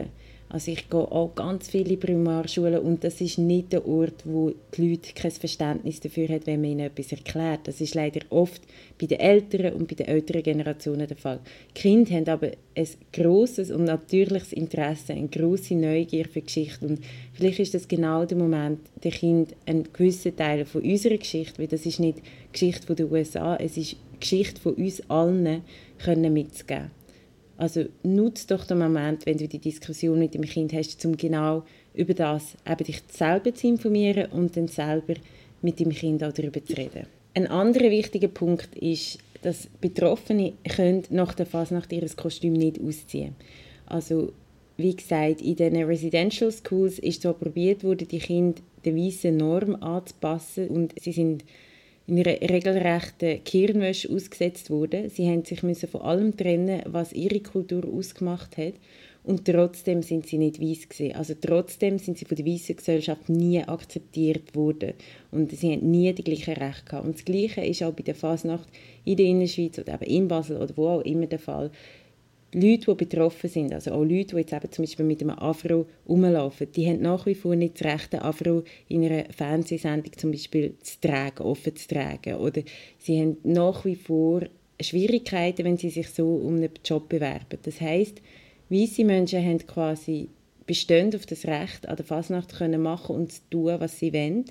[0.51, 4.89] Also ich gehe auch ganz viele Primarschulen und das ist nicht der Ort, wo die
[4.89, 7.61] Leute kein Verständnis dafür haben, wenn man ihnen etwas erklärt.
[7.69, 8.61] Das ist leider oft
[8.99, 11.39] bei den älteren und bei den älteren Generationen der Fall.
[11.69, 16.99] Die Kinder haben aber ein grosses und natürliches Interesse, eine grosse Neugier für Geschichte und
[17.31, 21.67] vielleicht ist das genau der Moment, der Kind einen gewissen Teil von unserer Geschichte, weil
[21.67, 22.19] das ist nicht
[22.51, 25.61] Geschichte der USA, es ist Geschichte von uns allen,
[25.97, 26.91] können mitzugeben.
[27.61, 31.61] Also nutze doch den Moment, wenn du die Diskussion mit dem Kind hast, um genau
[31.93, 35.13] über das eben dich selber zu informieren und dann selber
[35.61, 37.05] mit dem Kind auch darüber zu reden.
[37.35, 43.35] Ein anderer wichtiger Punkt ist, dass Betroffene können nach der Fasnacht ihr Kostüm nicht ausziehen.
[43.85, 44.33] Also
[44.77, 49.75] wie gesagt, in den Residential Schools ist so probiert worden, die Kinder der weißen Norm
[49.75, 51.47] anzupassen und sie sind in
[52.11, 55.09] einer regelrechten Kirnwäsche ausgesetzt wurden.
[55.09, 58.73] Sie haben sich müssen von allem trennen, was ihre Kultur ausgemacht hat.
[59.23, 61.15] Und trotzdem sind sie nicht weiß gewesen.
[61.15, 64.93] Also trotzdem sind sie von der weißen Gesellschaft nie akzeptiert worden.
[65.29, 67.05] Und sie haben nie die gleichen Rechte gehabt.
[67.05, 68.67] Und das Gleiche ist auch bei der Fasnacht
[69.05, 71.69] in der Innerschweiz oder eben in Basel oder wo auch immer der Fall.
[72.53, 75.85] Leute, die betroffen sind, also auch Leute, die jetzt eben zum Beispiel mit einem Afro
[76.07, 80.75] rumlaufen, die haben nach wie vor nicht das Recht, Afro in einer Fernsehsendung zum Beispiel
[80.81, 82.35] zu tragen, offen zu tragen.
[82.35, 82.63] Oder
[82.97, 84.41] sie haben nach wie vor
[84.81, 87.59] Schwierigkeiten, wenn sie sich so um einen Job bewerben.
[87.61, 88.21] Das heißt,
[88.69, 90.27] weiße Menschen haben quasi
[90.65, 94.45] bestehend auf das Recht, an der Fasnacht können machen und zu tun, was sie wollen.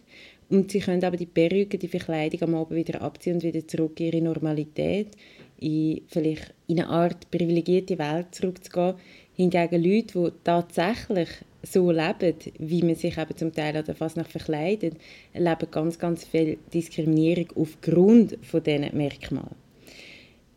[0.48, 4.00] Und sie können aber die Perücke, die Verkleidung am Abend wieder abziehen und wieder zurück
[4.00, 5.16] in ihre Normalität
[5.60, 8.94] in vielleicht in eine Art privilegierte Welt zurückzugehen.
[9.34, 11.28] Hingegen Leute, die tatsächlich
[11.62, 14.94] so leben, wie man sich eben zum Teil oder fast nach verkleidet,
[15.32, 19.56] erleben ganz, ganz viel Diskriminierung aufgrund von diesen Merkmalen.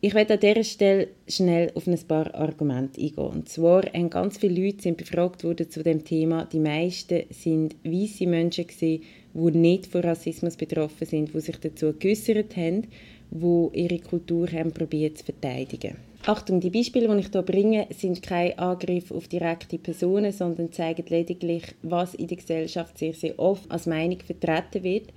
[0.00, 3.24] Ich werde an dieser Stelle schnell auf ein paar Argumente eingehen.
[3.24, 6.44] Und zwar haben ganz viele Leute sind befragt worden zu dem Thema.
[6.44, 11.94] Die meisten sind weiße Menschen gewesen, die nicht von Rassismus betroffen sind, die sich dazu
[11.98, 12.86] geäußert haben
[13.30, 15.96] wo ihre Kultur haben probiert zu verteidigen.
[16.26, 21.04] Achtung, die Beispiele, die ich hier bringe, sind kein Angriff auf direkte Personen, sondern zeigen
[21.08, 25.12] lediglich, was in der Gesellschaft sehr, sehr oft als Meinung vertreten wird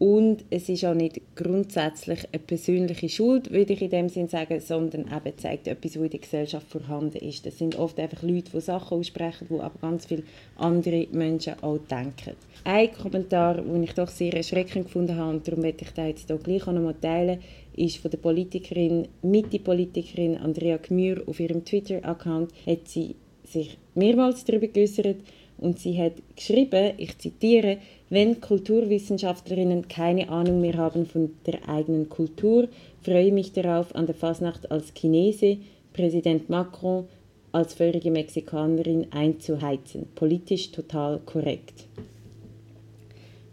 [0.00, 4.58] und es ist auch nicht grundsätzlich eine persönliche Schuld, würde ich in dem Sinn sagen,
[4.58, 7.44] sondern eben zeigt etwas, was in der Gesellschaft vorhanden ist.
[7.44, 10.22] Das sind oft einfach Leute, die Sachen aussprechen, die aber ganz viele
[10.56, 12.34] andere Menschen auch denken.
[12.64, 16.28] Ein Kommentar, den ich doch sehr erschreckend gefunden habe, und darum werde ich da jetzt
[16.28, 17.40] hier gleich auch nochmal teilen,
[17.76, 24.68] ist von der Politikerin, Mitte-Politikerin Andrea Gmür auf ihrem Twitter-Account, hat sie sich mehrmals darüber
[24.68, 25.16] geäußert
[25.60, 32.08] und sie hat geschrieben, ich zitiere, wenn Kulturwissenschaftlerinnen keine Ahnung mehr haben von der eigenen
[32.08, 32.68] Kultur,
[33.02, 35.58] freue ich mich darauf, an der Fasnacht als Chinese
[35.92, 37.06] Präsident Macron
[37.52, 40.06] als völlige Mexikanerin einzuheizen.
[40.14, 41.86] Politisch total korrekt.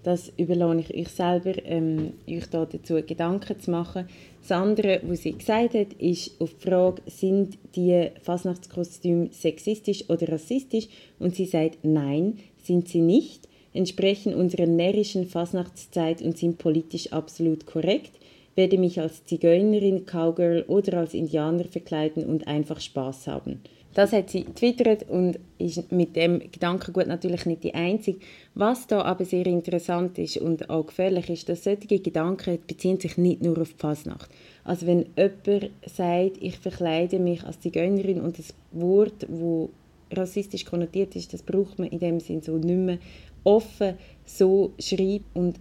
[0.07, 4.07] Das überlasse ich euch selber, ähm, euch da dazu Gedanken zu machen.
[4.39, 10.29] Das andere, was sie gesagt hat, ist auf die Frage, sind die Fasnachtskostüme sexistisch oder
[10.29, 10.87] rassistisch?
[11.19, 17.65] Und sie sagt, nein, sind sie nicht, entsprechen unserer närrischen Fasnachtszeit und sind politisch absolut
[17.65, 18.13] korrekt
[18.57, 23.61] werde mich als Zigeunerin, Cowgirl oder als Indianer verkleiden und einfach Spaß haben.
[23.97, 28.19] Das hat sie twittert und ist mit dem Gedankengut natürlich nicht die einzige.
[28.53, 33.17] Was da aber sehr interessant ist und auch gefährlich ist, dass solche Gedanken beziehen sich
[33.17, 34.29] nicht nur auf die Fasnacht.
[34.63, 39.71] Also wenn jemand sagt, ich verkleide mich als Zigeunerin und das Wort, wo
[40.11, 42.99] rassistisch konnotiert ist, das braucht man in dem Sinn so nicht mehr
[43.43, 45.59] offen so schreibt und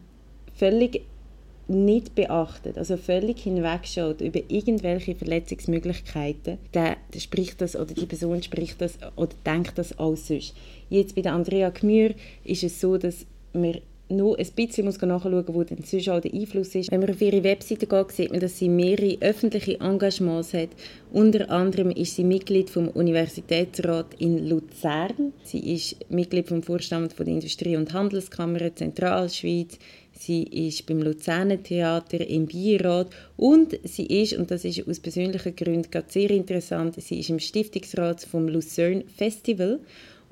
[0.55, 1.01] völlig
[1.69, 8.43] nicht beachtet, also völlig hinwegschaut über irgendwelche Verletzungsmöglichkeiten, der, der spricht das oder die Person
[8.43, 10.55] spricht das oder denkt das alles sonst.
[10.89, 15.33] Jetzt bei der Andrea Gmür ist es so, dass wir nur ein bisschen muss nachschauen
[15.35, 16.93] muss, wo denn sonst auch der Einfluss ist.
[16.93, 20.69] Wenn man auf ihre Webseite geht, sieht man, dass sie mehrere öffentliche Engagements hat.
[21.13, 25.33] Unter anderem ist sie Mitglied vom Universitätsrat in Luzern.
[25.43, 29.79] Sie ist Mitglied vom Vorstand von der Industrie- und Handelskammer Zentralschweiz.
[30.19, 35.55] Sie ist beim Luzerner Theater im Beirat und sie ist, und das ist aus persönlichen
[35.55, 39.81] Gründen gerade sehr interessant, sie ist im Stiftungsrat vom Lucerne Festival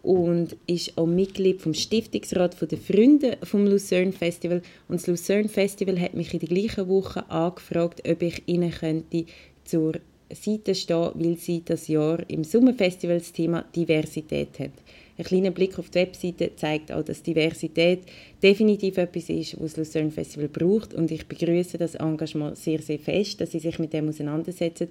[0.02, 4.62] und ist auch Mitglied vom Stiftungsrat der Freunde vom Lucerne Festival.
[4.88, 9.24] Und das Lucerne Festival hat mich in der gleichen Woche angefragt, ob ich ihnen könnte
[9.64, 9.94] zur
[10.30, 14.72] Seite stehen, weil sie das Jahr im Sommerfestival das Thema Diversität hat.
[15.16, 18.00] Ein kleiner Blick auf die Webseite zeigt auch, dass Diversität
[18.42, 22.98] definitiv etwas ist, was das Lucerne Festival braucht und ich begrüße das Engagement sehr, sehr
[22.98, 24.88] fest, dass sie sich mit dem auseinandersetzen.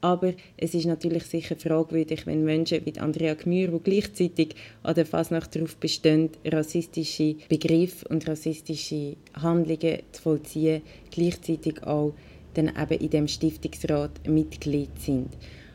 [0.00, 5.06] Aber es ist natürlich sicher fragwürdig, wenn Menschen wie Andrea Gmür, die gleichzeitig an der
[5.06, 12.12] Fasnacht darauf bestehen, rassistische Begriffe und rassistische Handlungen zu vollziehen, gleichzeitig auch
[12.52, 15.30] dann eben in dem Stiftungsrat Mitglied sind.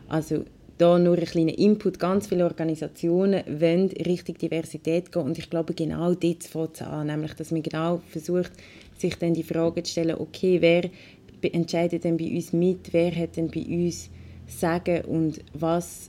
[0.08, 0.46] Also
[0.80, 2.00] da nur ein kleiner Input.
[2.00, 7.08] Ganz viele Organisationen wollen Richtung Diversität gehen und ich glaube, genau dort fängt es an,
[7.08, 8.52] nämlich, dass man genau versucht,
[8.98, 10.90] sich dann die Frage zu stellen, okay, wer
[11.54, 14.10] entscheidet denn bei uns mit, wer hat denn bei uns
[14.48, 16.09] sagen und was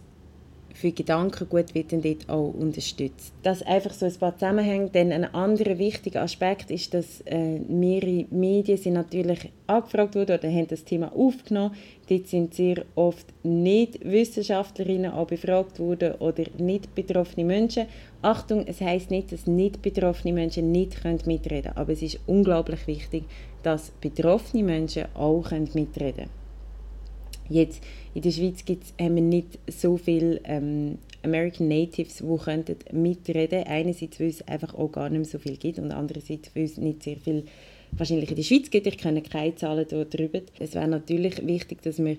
[0.75, 3.33] für Gedankengut wird dann dort auch unterstützt.
[3.43, 4.91] Das einfach so ein paar Zusammenhänge.
[4.91, 10.49] Dann ein anderer wichtiger Aspekt ist, dass äh, mehrere Medien sind natürlich angefragt wurden oder
[10.49, 11.75] haben das Thema aufgenommen.
[12.09, 17.87] Dort sind sehr oft nicht Wissenschaftlerinnen auch befragt worden oder nicht betroffene Menschen.
[18.23, 22.87] Achtung, es heißt nicht, dass nicht betroffene Menschen nicht mitreden können, aber es ist unglaublich
[22.87, 23.25] wichtig,
[23.63, 26.40] dass betroffene Menschen auch mitreden können.
[27.51, 27.83] Jetzt
[28.15, 33.65] in der Schweiz gibt's, haben wir nicht so viele ähm, American Natives, die könnten mitreden
[33.65, 36.79] Einerseits, weil es einfach auch gar nicht mehr so viel gibt und andererseits, weil es
[36.79, 37.45] nicht sehr viel
[37.93, 38.87] wahrscheinlich in der Schweiz gibt.
[38.87, 40.41] Ich kenne keine Zahlen darüber.
[40.59, 42.17] Es wäre natürlich wichtig, dass wir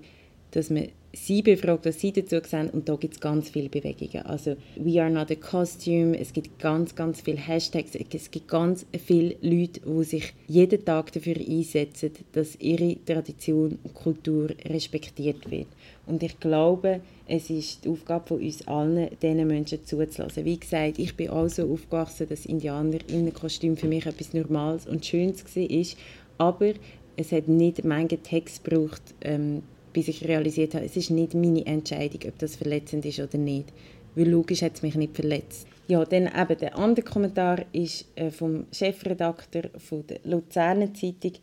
[0.51, 4.25] dass man sie befragt, was sie dazu sehen und da gibt es ganz viele Bewegungen.
[4.25, 8.85] Also «We are not a costume», es gibt ganz, ganz viele Hashtags, es gibt ganz
[9.05, 15.67] viele Leute, die sich jeden Tag dafür einsetzen, dass ihre Tradition und Kultur respektiert wird.
[16.07, 20.45] Und ich glaube, es ist die Aufgabe von uns allen, diesen Menschen zuzulassen.
[20.45, 24.33] Wie gesagt, ich bin auch so aufgewachsen, dass Indianer in einem Kostüm für mich etwas
[24.33, 25.97] Normales und Schönes war,
[26.37, 26.73] aber
[27.17, 29.61] es hat nicht manchen Text gebraucht, ähm,
[29.93, 33.67] bis ich realisiert habe, es ist nicht meine Entscheidung, ob das verletzend ist oder nicht.
[34.15, 35.67] Weil logisch hat es mich nicht verletzt.
[35.87, 41.33] Ja, dann eben der andere Kommentar ist äh, vom Chefredakteur von der Luzerner Zeitung,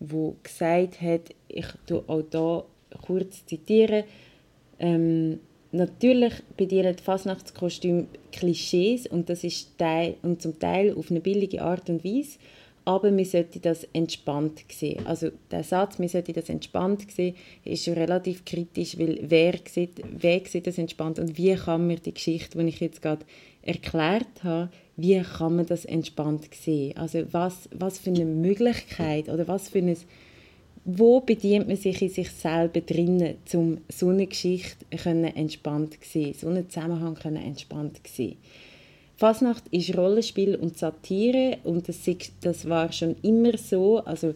[0.00, 2.64] wo gesagt hat, ich tue auch hier
[3.02, 4.04] kurz zitieren,
[4.78, 5.40] ähm,
[5.72, 11.62] natürlich bedienen die Fasnachtskostüme Klischees und das ist Teil, und zum Teil auf eine billige
[11.62, 12.38] Art und Weise
[12.88, 15.06] aber wir sollten das entspannt sehen.
[15.06, 20.00] Also der Satz, wir sollten das entspannt sehen, ist schon relativ kritisch, weil wer sieht,
[20.10, 23.26] wer sieht das entspannt und wie kann man die Geschichte, die ich jetzt gerade
[23.60, 26.96] erklärt habe, wie kann man das entspannt sehen?
[26.96, 29.94] Also was, was für eine Möglichkeit oder was für ein
[30.90, 36.08] wo bedient man sich in sich selber drinnen, um so eine Geschichte können entspannt zu
[36.08, 38.38] sehen, so einen Zusammenhang können entspannt zu sehen.
[39.18, 41.98] Fasnacht ist Rollenspiel und Satire und das,
[42.40, 43.98] das war schon immer so.
[43.98, 44.32] Also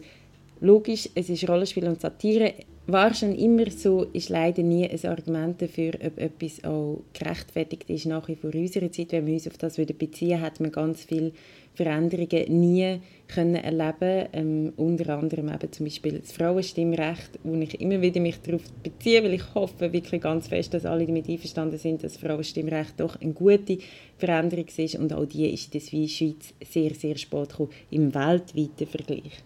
[0.59, 2.53] logisch, es ist Rollenspiel und Satire,
[2.85, 8.07] war schon immer so, ist leider nie ein Argument dafür, ob etwas auch gerechtfertigt ist.
[8.07, 11.31] Nach wie vor unserer Zeit, wenn wir uns auf das beziehen hat man ganz viele
[11.75, 18.01] Veränderungen nie können erleben ähm, Unter anderem eben zum Beispiel das Frauenstimmrecht, wo ich immer
[18.01, 22.03] wieder mich darauf beziehe, weil ich hoffe wirklich ganz fest, dass alle damit einverstanden sind,
[22.03, 23.79] dass das Frauenstimmrecht doch eine gute
[24.17, 28.87] Veränderung ist und auch die ist in der Schweiz sehr, sehr spät gekommen, im weltweiten
[28.87, 29.43] Vergleich.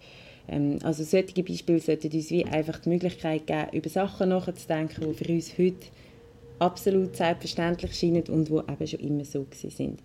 [0.50, 5.13] Ähm, also solche Beispiele sollten uns wie einfach die Möglichkeit geben, über Sachen nachzudenken, die
[5.13, 5.88] für uns heute
[6.60, 10.02] absolut selbstverständlich scheinen und die eben schon immer so sind.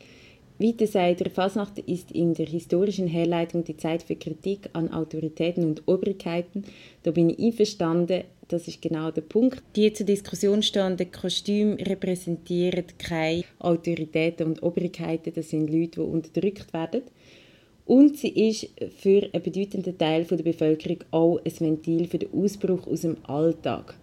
[0.62, 5.64] Weiter sagt er, Fasnacht ist in der historischen Herleitung die Zeit für Kritik an Autoritäten
[5.64, 6.64] und Obrigkeiten.
[7.02, 9.62] Da bin ich einverstanden, das ist genau der Punkt.
[9.76, 16.72] Die zur Diskussion stehenden Kostüme repräsentieren keine Autoritäten und Obrigkeiten, das sind Leute, die unterdrückt
[16.72, 17.02] werden.
[17.84, 22.86] Und sie ist für einen bedeutenden Teil der Bevölkerung auch ein Ventil für den Ausbruch
[22.86, 23.94] aus dem Alltag.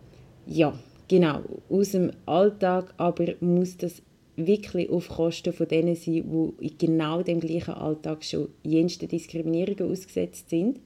[0.45, 4.01] Ja, genau, aus dem Alltag, aber muss das
[4.45, 9.91] wirklich auf Kosten von denen sein, die in genau dem gleichen Alltag schon jenste Diskriminierungen
[9.91, 10.79] ausgesetzt sind.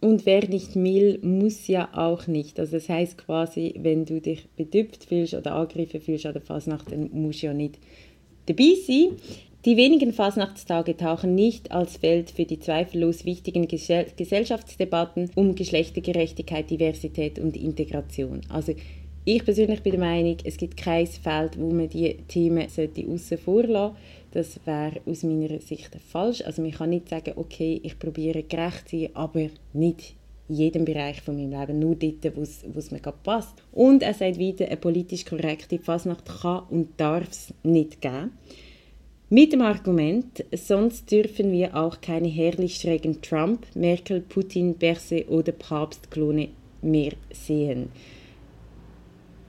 [0.00, 2.58] Und wer nicht will, muss ja auch nicht.
[2.58, 6.90] Also das heißt quasi, wenn du dich bedüpft fühlst oder angegriffen fühlst an der Fasnacht,
[6.90, 7.78] dann musst du ja nicht
[8.46, 9.10] dabei sein.
[9.64, 17.38] Die wenigen Fasnachtstage tauchen nicht als Feld für die zweifellos wichtigen Gesellschaftsdebatten um Geschlechtergerechtigkeit, Diversität
[17.38, 18.40] und Integration.
[18.48, 18.74] Also
[19.24, 23.38] ich persönlich bin der Meinung, es gibt kein Feld, wo man diese Themen sollte aussen
[23.38, 23.96] vorlassen
[24.32, 26.42] Das wäre aus meiner Sicht falsch.
[26.42, 30.14] Also man kann nicht sagen, okay, ich probiere gerecht zu sein, aber nicht
[30.48, 32.42] in jedem Bereich von meinem Leben, nur dort, wo
[32.78, 33.62] es mir passt.
[33.70, 38.32] Und er sagt weiter, eine politisch korrekte Fasnacht kann und darf es nicht geben.
[39.30, 45.52] Mit dem Argument, sonst dürfen wir auch keine herrlich schrägen Trump, Merkel, Putin, Berse oder
[45.52, 46.48] Papstklone
[46.82, 47.88] mehr sehen.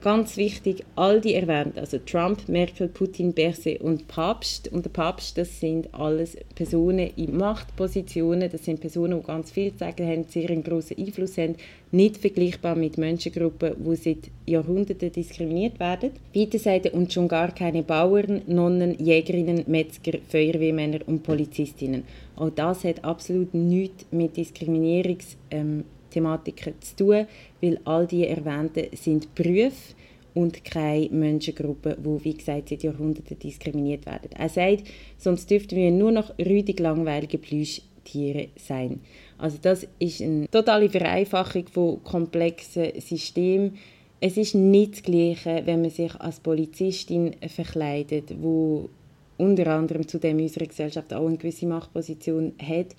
[0.04, 4.70] Ganz wichtig, all die erwähnt, also Trump, Merkel, Putin, Berse und Papst.
[4.70, 9.72] Und der Papst, das sind alles Personen in Machtpositionen, das sind Personen, die ganz viel
[9.72, 11.54] zu sagen haben, sehr einen grossen Einfluss haben,
[11.90, 16.10] nicht vergleichbar mit Menschengruppen, die seit Jahrhunderten diskriminiert werden.
[16.34, 22.04] Weiter und schon gar keine Bauern, Nonnen, Jägerinnen, Metzger, Feuerwehrmänner und Polizistinnen.
[22.36, 25.84] Auch das hat absolut nichts mit Diskriminierungs ähm,
[26.14, 27.26] Thematiken zu tun,
[27.60, 29.94] weil all die erwähnten sind Berufe
[30.34, 34.30] und keine Menschengruppen, die, wie gesagt, seit Jahrhunderten diskriminiert werden.
[34.36, 34.84] Er sagt,
[35.16, 39.00] sonst dürften wir nur noch rüdig langweilige Plüschtiere sein.
[39.38, 43.78] Also das ist eine totale Vereinfachung von komplexen Systemen.
[44.20, 48.88] Es ist nicht das Gleiche, wenn man sich als Polizistin verkleidet, wo
[49.36, 52.94] unter anderem zudem in unserer Gesellschaft auch eine gewisse Machtposition hat,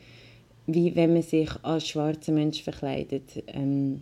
[0.68, 3.44] wie wenn man sich als schwarzer Mensch verkleidet.
[3.48, 4.02] Ähm,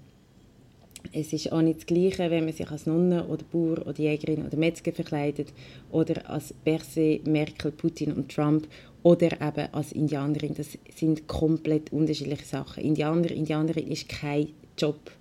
[1.11, 4.45] es ist auch nicht das Gleiche, wenn man sich als Nonne oder Bauer oder Jägerin
[4.45, 5.49] oder Metzger verkleidet
[5.91, 8.67] oder als Berse, Merkel, Putin und Trump
[9.03, 10.55] oder eben als Indianerin.
[10.55, 12.83] Das sind komplett unterschiedliche Sachen.
[12.83, 14.47] Indianer, Indianerin ist kein
[14.77, 15.11] Job,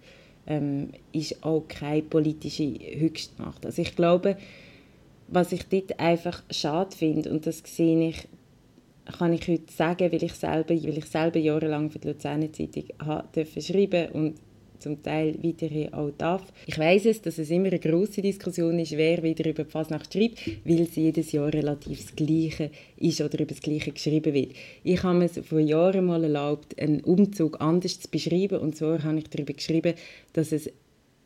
[0.47, 3.67] ähm, ist auch keine politische Höchstmacht.
[3.67, 4.37] Also ich glaube,
[5.29, 8.29] was ich dort einfach schade finde, und das sehe ich
[9.19, 12.85] kann ich heute sagen, weil ich selber, weil ich selber jahrelang für die Luzerner Zeitung
[13.33, 14.35] durfte schreiben und
[14.83, 16.43] zum Teil weiterhin auch darf.
[16.67, 20.13] Ich weiß es, dass es immer eine große Diskussion ist, wer wieder über die Fasnacht
[20.13, 24.53] schreibt, weil es jedes Jahr relativ das Gleiche ist oder über das Gleiche geschrieben wird.
[24.83, 29.19] Ich habe es vor Jahren mal erlaubt, einen Umzug anders zu beschreiben und zwar habe
[29.19, 29.95] ich darüber geschrieben,
[30.33, 30.71] dass es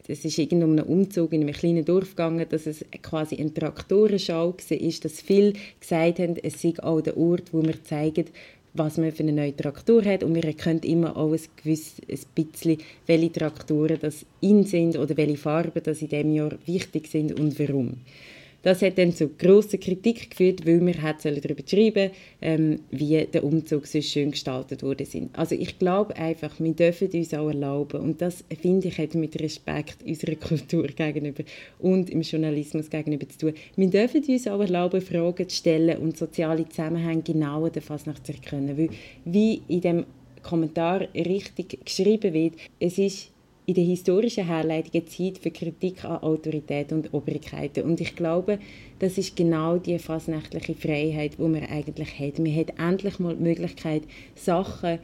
[0.08, 3.52] es ist irgend um einen Umzug in einem kleinen Dorf gegangen, dass es quasi eine
[3.52, 8.26] Traktorenschau war, dass viele gesagt haben, es sei auch der Ort, wo wir zeigen,
[8.74, 12.44] was man für eine neue Traktur hat und wir erkennen immer auch ein, gewisses, ein
[12.44, 17.38] bisschen, welche Traktoren das in sind oder welche Farben das in diesem Jahr wichtig sind
[17.38, 17.94] und warum.
[18.66, 22.10] Das hat dann zu großer Kritik geführt, weil wir darüber schreiben
[22.42, 25.06] ähm, wie der Umzug so schön gestaltet wurde.
[25.34, 29.40] Also ich glaube einfach, wir dürfen uns auch erlauben, und das finde ich hat mit
[29.40, 31.44] Respekt unserer Kultur gegenüber
[31.78, 36.16] und im Journalismus gegenüber zu tun, wir dürfen uns auch erlauben, Fragen zu stellen und
[36.16, 38.76] soziale Zusammenhänge genauer der Fasnacht zu erkennen.
[38.76, 38.88] Weil,
[39.24, 40.04] wie in dem
[40.42, 43.30] Kommentar richtig geschrieben wird, es ist
[43.66, 47.82] in der historischen Herleitung Zeit für Kritik an Autorität und Obrigkeiten.
[47.82, 48.60] Und ich glaube,
[49.00, 52.38] das ist genau die fasnächtliche Freiheit, die man eigentlich hat.
[52.38, 54.02] Man hat endlich mal die Möglichkeit,
[54.36, 55.00] Sachen,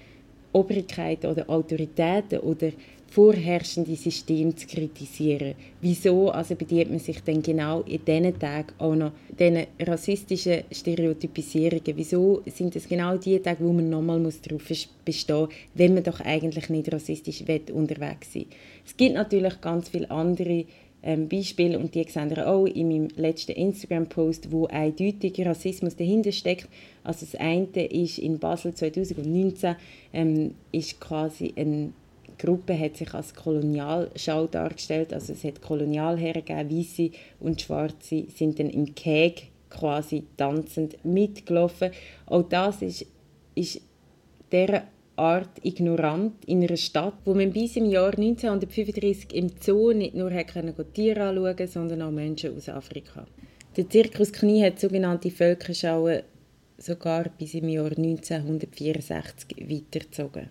[0.52, 2.70] Obrigkeiten oder Autoritäten oder
[3.12, 5.54] vorherrschende System zu kritisieren.
[5.82, 11.94] Wieso also bedient man sich denn genau in diesen Tagen auch noch diesen rassistischen Stereotypisierungen?
[11.94, 14.62] Wieso sind es genau die Tage, wo man nochmal darauf
[15.04, 17.44] bestehen muss, wenn man doch eigentlich nicht rassistisch
[17.74, 18.46] unterwegs sein
[18.86, 20.64] Es gibt natürlich ganz viele andere
[21.02, 26.32] ähm, Beispiele und die sehen ihr auch in meinem letzten Instagram-Post, wo eindeutig Rassismus dahinter
[26.32, 26.68] steckt.
[27.04, 29.76] Also das eine ist in Basel 2019
[30.14, 31.92] ähm, ist quasi ein
[32.43, 35.12] Gruppe hat sich als Kolonialschau dargestellt.
[35.12, 41.93] Also es hat Kolonialherren gegeben, Weiße und Schwarze sind dann im Keg quasi tanzend mitgelaufen.
[42.26, 43.07] Auch das ist,
[43.55, 43.80] ist
[44.51, 50.14] der Art ignorant in einer Stadt, wo man bis im Jahr 1935 im Zoo nicht
[50.14, 53.24] nur Tiere anschauen konnte, sondern auch Menschen aus Afrika.
[53.76, 56.22] Der Zirkus Knie hat sogenannte Völkerschauen
[56.76, 60.51] sogar bis im Jahr 1964 weitergezogen.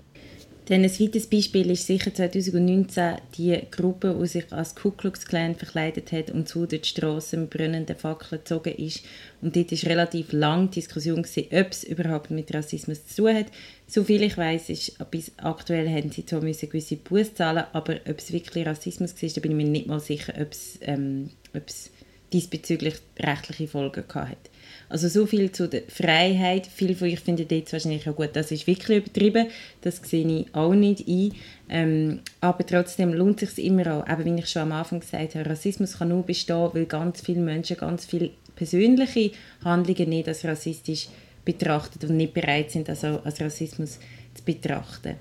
[0.71, 5.53] Dann ein weiteres Beispiel ist sicher 2019 die Gruppe, die sich als Ku Klux Klan
[5.53, 9.03] verkleidet hat und zu den Straßen mit brennenden Fackeln gezogen ist.
[9.41, 13.47] Und dort war relativ lange Diskussion, gewesen, ob es überhaupt mit Rassismus zu tun hat.
[13.85, 18.17] Soviel ich weiß, ist bis aktuell haben sie zwar müssen gewisse Buß zahlen, aber ob
[18.17, 21.67] es wirklich Rassismus war, da bin ich mir nicht mal sicher, ob es, ähm, ob
[21.67, 21.91] es
[22.31, 24.50] diesbezüglich rechtliche Folgen gehabt hat.
[24.91, 26.67] Also so viel zu der Freiheit.
[26.67, 29.47] Viele von euch finden jetzt wahrscheinlich auch gut, das ist wirklich übertrieben.
[29.79, 31.33] Das sehe ich auch nicht ein.
[31.69, 35.35] Ähm, aber trotzdem lohnt es sich immer auch, eben wie ich schon am Anfang gesagt
[35.35, 39.31] habe, Rassismus kann nur bestehen, weil ganz viele Menschen ganz viele persönliche
[39.63, 41.07] Handlungen nicht als rassistisch
[41.45, 43.97] betrachten und nicht bereit sind, also als Rassismus
[44.33, 45.15] zu betrachten.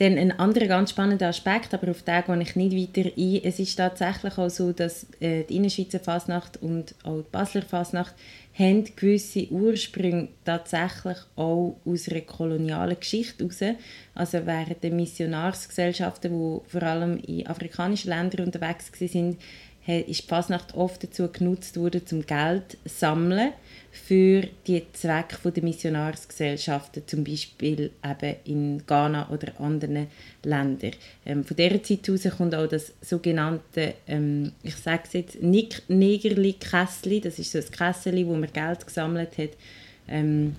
[0.00, 3.40] Dann ein anderer ganz spannender Aspekt, aber auf den gehe ich nicht weiter ein.
[3.44, 8.14] Es ist tatsächlich auch so, dass äh, die Innerschweizer Fasnacht und auch die Basler Fasnacht
[8.58, 13.76] haben gewisse Ursprünge tatsächlich auch aus einer kolonialen Geschichte heraus.
[14.14, 19.36] Also während der Missionarsgesellschaften, die vor allem in afrikanischen Ländern unterwegs waren,
[19.86, 23.52] ist Fasnacht oft dazu genutzt worden, zum Geld zu sammeln
[23.90, 30.06] für die Zwecke der Missionarsgesellschaften, zum Beispiel eben in Ghana oder anderen
[30.44, 30.92] Ländern.
[31.26, 37.20] Ähm, von dieser Zeit aus kommt auch das sogenannte, ähm, ich sage es jetzt, Negerli-Kässli,
[37.20, 39.50] das ist so ein Kässeli, wo man Geld gesammelt hat,
[40.08, 40.54] ähm,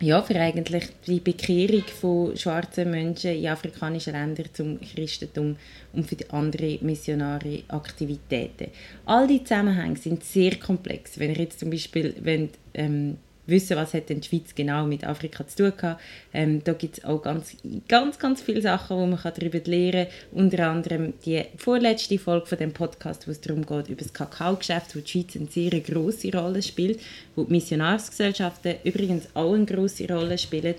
[0.00, 5.56] ja, für eigentlich die Bekehrung von schwarzen Menschen in afrikanischen Ländern zum Christentum
[5.92, 8.68] und für die anderen missionare Aktivitäten.
[9.04, 11.18] All die Zusammenhänge sind sehr komplex.
[11.18, 13.18] Wenn ihr jetzt zum Beispiel wollt, ähm,
[13.50, 15.98] wissen, was hat denn die Schweiz genau mit Afrika zu tun hat.
[16.32, 17.56] Ähm, da gibt es auch ganz,
[17.88, 20.44] ganz, ganz viele Sachen, wo man darüber lernen kann.
[20.44, 24.96] Unter anderem die vorletzte Folge von dem Podcast, wo es darum geht, über das Kakaogeschäft,
[24.96, 27.00] wo die Schweiz eine sehr große Rolle spielt,
[27.36, 30.76] wo die Missionarsgesellschaften übrigens auch eine große Rolle spielen.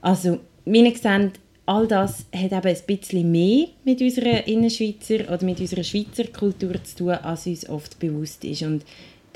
[0.00, 1.32] Also, wir sehen,
[1.66, 6.82] all das hat eben ein bisschen mehr mit unserer Innerschweizer oder mit unserer Schweizer Kultur
[6.84, 8.62] zu tun, als uns oft bewusst ist.
[8.62, 8.84] Und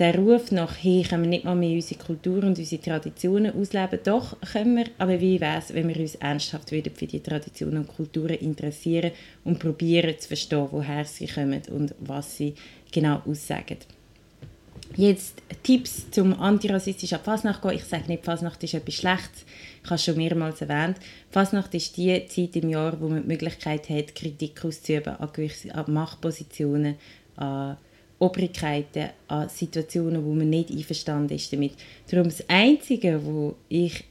[0.00, 4.00] der Ruf nach, hey, können wir nicht mal mehr unsere Kultur und unsere Traditionen ausleben?
[4.02, 7.82] Doch, können wir, aber wie wäre es, wenn wir uns ernsthaft wieder für die Traditionen
[7.82, 9.12] und Kulturen interessieren
[9.44, 12.54] und probieren zu verstehen, woher sie kommen und was sie
[12.90, 13.76] genau aussagen.
[14.96, 17.72] Jetzt Tipps zum antirassistischen Fasnacht gehen.
[17.72, 19.44] Ich sage nicht, Fasnacht ist etwas Schlechtes.
[19.84, 20.96] Ich habe es schon mehrmals erwähnt.
[21.30, 25.74] Fasnacht ist die Zeit im Jahr, wo man die Möglichkeit hat, Kritik auszuüben an, gewisse,
[25.74, 26.96] an Machtpositionen,
[27.36, 27.76] an
[28.20, 31.72] Obrigkeiten, an Situationen, wo man nicht einverstanden ist damit.
[32.08, 34.04] Darum das Einzige, wo ich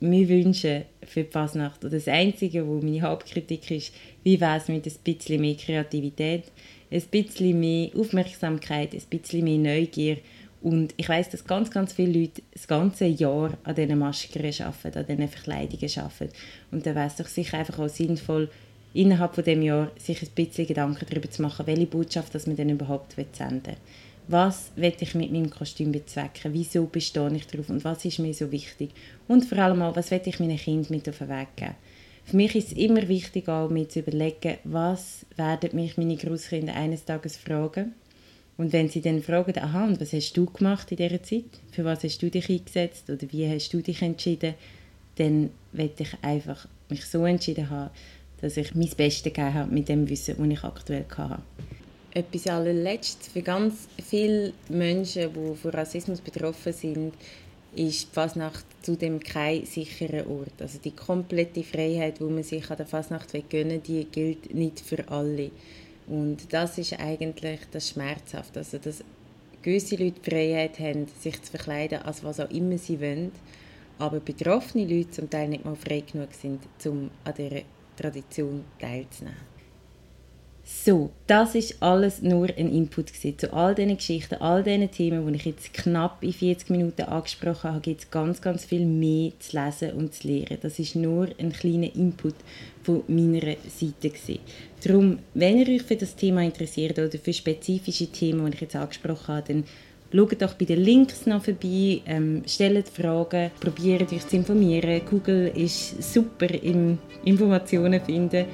[0.00, 3.92] mir wünsche für die Fasnacht, oder das Einzige, wo meine Hauptkritik ist,
[4.22, 6.44] wie wäre es mit ein bisschen mehr Kreativität,
[6.90, 10.18] ein bisschen mehr Aufmerksamkeit, ein bisschen mehr Neugier
[10.62, 14.98] und ich weiß, dass ganz, ganz viele Leute das ganze Jahr an diesen Masken arbeiten,
[14.98, 16.32] an diesen Verkleidungen arbeiten.
[16.70, 18.50] Und da wäre es doch sicher einfach auch sinnvoll,
[18.94, 22.56] innerhalb von dem Jahr sich ein bisschen Gedanken darüber zu machen, welche Botschaft dass man
[22.56, 23.76] denn überhaupt senden will.
[24.28, 26.52] Was will ich mit meinem Kostüm bezwecken?
[26.52, 27.68] Wieso bestehe ich darauf?
[27.68, 28.90] Und was ist mir so wichtig?
[29.26, 31.74] Und vor allem auch, was will ich meinen Kindern mit auf den Weg geben?
[32.24, 36.74] Für mich ist es immer wichtig, auch mir zu überlegen, was werden mich meine Großkinder
[36.74, 37.94] eines Tages fragen.
[38.56, 41.44] Und wenn sie dann fragen, aha, und was hast du gemacht in dieser Zeit?
[41.72, 43.10] Für was hast du dich eingesetzt?
[43.10, 44.54] Oder wie hast du dich entschieden?
[45.16, 47.90] Dann will ich einfach mich so entschieden haben,
[48.40, 51.42] dass ich mein Bestes gegeben habe mit dem Wissen, das ich aktuell hatte.
[52.12, 53.28] Etwas allerletztes.
[53.28, 57.14] Für ganz viele Menschen, die von Rassismus betroffen sind,
[57.76, 60.60] ist die Fasnacht zudem kein sicherer Ort.
[60.60, 65.06] Also die komplette Freiheit, die man sich an der Fasnacht gönnen die gilt nicht für
[65.08, 65.50] alle.
[66.08, 68.56] Und das ist eigentlich das schmerzhaft.
[68.56, 69.04] Also dass
[69.62, 73.30] gewisse Leute die Freiheit haben, sich zu verkleiden, als was auch immer sie wollen,
[73.98, 77.62] aber betroffene Leute zum Teil nicht mal frei genug sind, um an dieser
[78.00, 79.50] Tradition teilzunehmen.
[80.72, 85.34] So, das ist alles nur ein Input zu all diesen Geschichten, all diesen Themen, die
[85.34, 89.58] ich jetzt knapp in 40 Minuten angesprochen habe, gibt es ganz, ganz viel mehr zu
[89.58, 90.58] lesen und zu lernen.
[90.62, 92.36] Das ist nur ein kleiner Input
[92.84, 94.38] von meiner Seite gewesen.
[94.84, 98.76] Darum, wenn ihr euch für das Thema interessiert oder für spezifische Themen, die ich jetzt
[98.76, 99.64] angesprochen habe, dann
[100.12, 105.02] Schaut doch bei den Links noch vorbei, ähm, stellt Fragen, probiert euch zu informieren.
[105.08, 108.46] Google ist super im Informationen finden.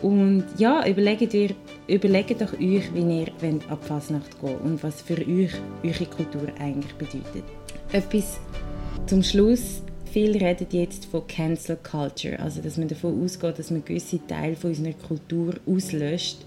[0.00, 1.50] Und ja, überlegt, ihr,
[1.88, 5.52] überlegt doch euch, wie ihr wollt ab Fasnacht gehen und was für euch
[5.82, 7.44] eure Kultur eigentlich bedeutet.
[7.92, 8.38] Etwas
[9.06, 9.82] zum Schluss.
[10.10, 14.56] Viele reden jetzt von Cancel Culture, also dass man davon ausgeht, dass man gewisse Teile
[14.56, 16.38] von unserer Kultur auslöscht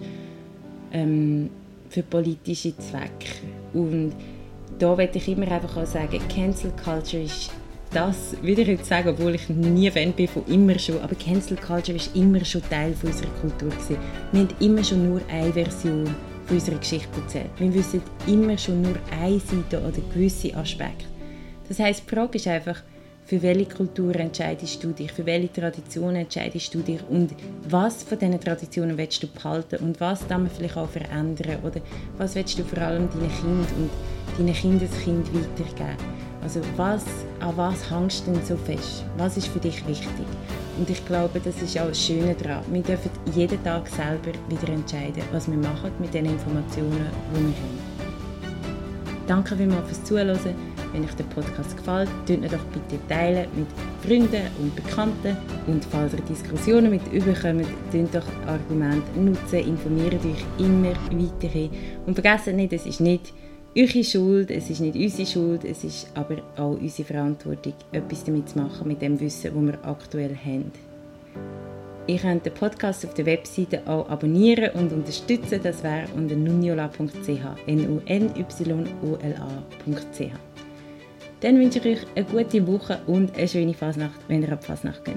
[0.93, 1.49] ähm,
[1.89, 3.27] für politische Zwecke.
[3.73, 4.13] Und
[4.79, 7.51] da möchte ich immer einfach auch sagen, Cancel Culture ist
[7.91, 11.95] das, wieder ich sagen, obwohl ich nie Fan bin von immer schon, aber Cancel Culture
[11.95, 13.97] ist immer schon Teil von unserer Kultur gewesen.
[14.31, 16.05] Wir haben immer schon nur eine Version
[16.45, 17.49] von unserer Geschichte erzählt.
[17.57, 21.05] Wir wissen immer schon nur eine Seite oder gewisse Aspekte.
[21.67, 22.81] Das heißt, die Frage ist einfach,
[23.27, 27.31] für welche Kultur entscheidest du dich, für welche Traditionen entscheidest du dich und
[27.67, 31.81] was von diesen Traditionen willst du behalten und was darf man vielleicht auch verändern oder
[32.17, 33.89] was willst du vor allem deinen Kindern und
[34.37, 35.97] deinen Kindeskind weitergeben.
[36.41, 37.03] Also was,
[37.41, 39.03] an was hängst du denn so fest?
[39.17, 40.25] Was ist für dich wichtig?
[40.77, 42.63] Und ich glaube, das ist auch das Schöne daran.
[42.71, 47.47] Wir dürfen jeden Tag selber wieder entscheiden, was wir machen mit den Informationen, die wir
[47.47, 47.97] haben.
[49.27, 50.76] Danke vielmals fürs Zuhören.
[50.97, 53.67] Wenn euch der Podcast gefällt, teilt ihn doch bitte teilen mit
[54.01, 55.37] Freunden und Bekannten.
[55.67, 61.69] Und falls ihr Diskussionen mit überkommt, teilt doch Argumente nutzen, informiert euch immer weiter.
[62.07, 63.31] Und vergesst nicht, es ist nicht
[63.77, 68.49] eure Schuld, es ist nicht unsere Schuld, es ist aber auch unsere Verantwortung, etwas damit
[68.49, 70.71] zu machen mit dem Wissen, das wir aktuell haben.
[72.07, 75.59] Ihr könnt den Podcast auf der Webseite auch abonnieren und unterstützen.
[75.61, 77.67] Das wäre unter nunyola.ch.
[77.67, 80.46] n u n y o l a.ch.
[81.41, 85.05] Dann wünsche ich euch eine gute Woche und eine schöne Fasnacht, wenn ihr ab Fasnacht
[85.05, 85.15] geht.